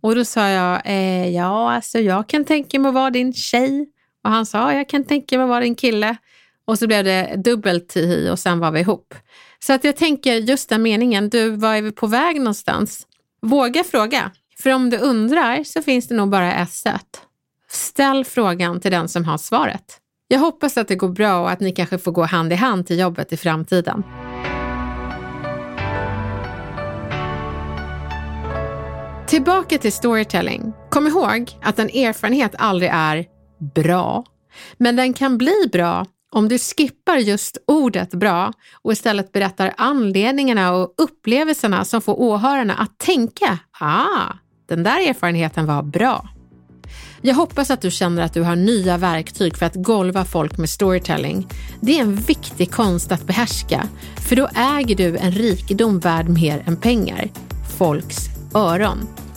Och 0.00 0.14
då 0.14 0.24
sa 0.24 0.48
jag, 0.48 0.82
eh, 0.84 1.28
ja 1.28 1.72
alltså 1.72 1.98
jag 1.98 2.28
kan 2.28 2.44
tänka 2.44 2.78
mig 2.78 2.88
att 2.88 2.94
vara 2.94 3.10
din 3.10 3.32
tjej. 3.32 3.88
Och 4.24 4.30
han 4.30 4.46
sa, 4.46 4.72
jag 4.74 4.88
kan 4.88 5.04
tänka 5.04 5.36
mig 5.36 5.44
att 5.44 5.48
vara 5.48 5.60
din 5.60 5.74
kille. 5.74 6.16
Och 6.64 6.78
så 6.78 6.86
blev 6.86 7.04
det 7.04 7.34
dubbelt 7.36 7.88
tihi 7.88 8.30
och 8.30 8.38
sen 8.38 8.58
var 8.58 8.70
vi 8.70 8.80
ihop. 8.80 9.14
Så 9.58 9.72
att 9.72 9.84
jag 9.84 9.96
tänker 9.96 10.34
just 10.34 10.68
den 10.68 10.82
meningen, 10.82 11.28
du, 11.28 11.50
var 11.50 11.74
är 11.74 11.82
vi 11.82 11.92
på 11.92 12.06
väg 12.06 12.38
någonstans? 12.38 13.06
Våga 13.42 13.84
fråga. 13.84 14.30
För 14.62 14.70
om 14.70 14.90
du 14.90 14.96
undrar 14.96 15.64
så 15.64 15.82
finns 15.82 16.08
det 16.08 16.14
nog 16.14 16.28
bara 16.28 16.54
ett 16.54 16.72
sätt. 16.72 17.22
Ställ 17.70 18.24
frågan 18.24 18.80
till 18.80 18.90
den 18.90 19.08
som 19.08 19.24
har 19.24 19.38
svaret. 19.38 20.00
Jag 20.28 20.38
hoppas 20.38 20.76
att 20.76 20.88
det 20.88 20.96
går 20.96 21.08
bra 21.08 21.40
och 21.40 21.50
att 21.50 21.60
ni 21.60 21.72
kanske 21.72 21.98
får 21.98 22.12
gå 22.12 22.22
hand 22.22 22.52
i 22.52 22.56
hand 22.56 22.86
till 22.86 22.98
jobbet 22.98 23.32
i 23.32 23.36
framtiden. 23.36 24.02
Tillbaka 29.38 29.78
till 29.78 29.92
storytelling. 29.92 30.72
Kom 30.90 31.06
ihåg 31.06 31.50
att 31.62 31.78
en 31.78 31.88
erfarenhet 31.88 32.54
aldrig 32.58 32.90
är 32.94 33.24
bra, 33.74 34.24
men 34.78 34.96
den 34.96 35.12
kan 35.12 35.38
bli 35.38 35.68
bra 35.72 36.06
om 36.32 36.48
du 36.48 36.58
skippar 36.58 37.16
just 37.16 37.58
ordet 37.66 38.10
bra 38.10 38.52
och 38.82 38.92
istället 38.92 39.32
berättar 39.32 39.74
anledningarna 39.76 40.72
och 40.72 40.94
upplevelserna 40.96 41.84
som 41.84 42.00
får 42.00 42.20
åhörarna 42.20 42.74
att 42.74 42.98
tänka, 42.98 43.58
ah, 43.80 44.32
den 44.68 44.82
där 44.82 45.08
erfarenheten 45.08 45.66
var 45.66 45.82
bra. 45.82 46.28
Jag 47.22 47.34
hoppas 47.34 47.70
att 47.70 47.80
du 47.80 47.90
känner 47.90 48.22
att 48.22 48.34
du 48.34 48.42
har 48.42 48.56
nya 48.56 48.96
verktyg 48.96 49.56
för 49.56 49.66
att 49.66 49.74
golva 49.74 50.24
folk 50.24 50.58
med 50.58 50.70
storytelling. 50.70 51.48
Det 51.80 51.98
är 51.98 52.02
en 52.02 52.16
viktig 52.16 52.72
konst 52.72 53.12
att 53.12 53.26
behärska, 53.26 53.88
för 54.28 54.36
då 54.36 54.48
äger 54.54 54.96
du 54.96 55.16
en 55.16 55.32
rikedom 55.32 55.98
värd 55.98 56.28
mer 56.28 56.62
än 56.66 56.76
pengar. 56.76 57.30
Folks 57.78 58.28
öron. 58.54 59.27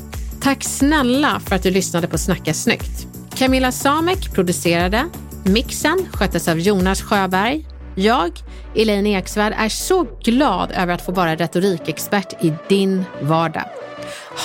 Tack 0.43 0.63
snälla 0.63 1.39
för 1.39 1.56
att 1.56 1.63
du 1.63 1.71
lyssnade 1.71 2.08
på 2.08 2.17
Snacka 2.17 2.54
snyggt. 2.54 3.08
Camilla 3.36 3.71
Samek 3.71 4.34
producerade. 4.34 5.10
Mixen 5.45 6.08
sköttes 6.13 6.47
av 6.47 6.60
Jonas 6.60 7.01
Sjöberg. 7.01 7.67
Jag, 7.95 8.32
Elaine 8.75 9.08
Eksvärd, 9.08 9.54
är 9.58 9.69
så 9.69 10.04
glad 10.23 10.71
över 10.71 10.93
att 10.93 11.06
få 11.06 11.12
vara 11.12 11.36
retorikexpert 11.36 12.43
i 12.43 12.54
din 12.69 13.04
vardag. 13.21 13.65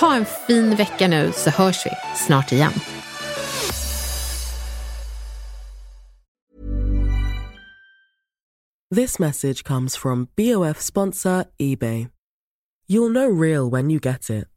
Ha 0.01 0.15
en 0.15 0.25
fin 0.47 0.75
vecka 0.75 1.07
nu 1.07 1.31
så 1.35 1.49
hörs 1.49 1.85
vi 1.85 1.91
snart 2.25 2.51
igen. 2.51 2.71
This 8.95 9.19
message 9.19 9.63
comes 9.63 9.97
from 9.97 10.27
BOF 10.37 10.81
sponsor 10.81 11.43
eBay. 11.57 12.07
You'll 12.89 13.13
know 13.13 13.41
real 13.41 13.71
when 13.71 13.91
you 13.91 13.99
get 14.03 14.29
it. 14.29 14.56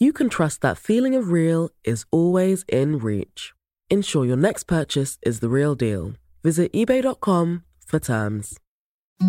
you 0.00 0.12
can 0.12 0.28
trust 0.28 0.62
that 0.62 0.78
feeling 0.78 1.14
of 1.14 1.30
real 1.30 1.68
is 1.84 2.04
always 2.10 2.64
in 2.66 2.98
reach. 2.98 3.52
Ensure 3.90 4.24
your 4.24 4.36
next 4.36 4.64
purchase 4.64 5.18
is 5.22 5.38
the 5.40 5.48
real 5.48 5.74
deal. 5.74 6.14
Visit 6.42 6.72
eBay.com 6.72 7.64
for 7.86 8.00
terms. 8.00 8.58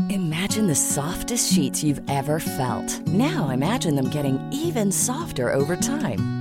Imagine 0.10 0.68
the 0.68 0.76
softest 0.76 1.54
sheets 1.54 1.84
you've 1.84 2.02
ever 2.10 2.40
felt. 2.40 3.06
Now 3.08 3.50
imagine 3.50 3.96
them 3.96 4.10
getting 4.10 4.40
even 4.54 4.92
softer 4.92 5.54
over 5.54 5.76
time. 5.76 6.41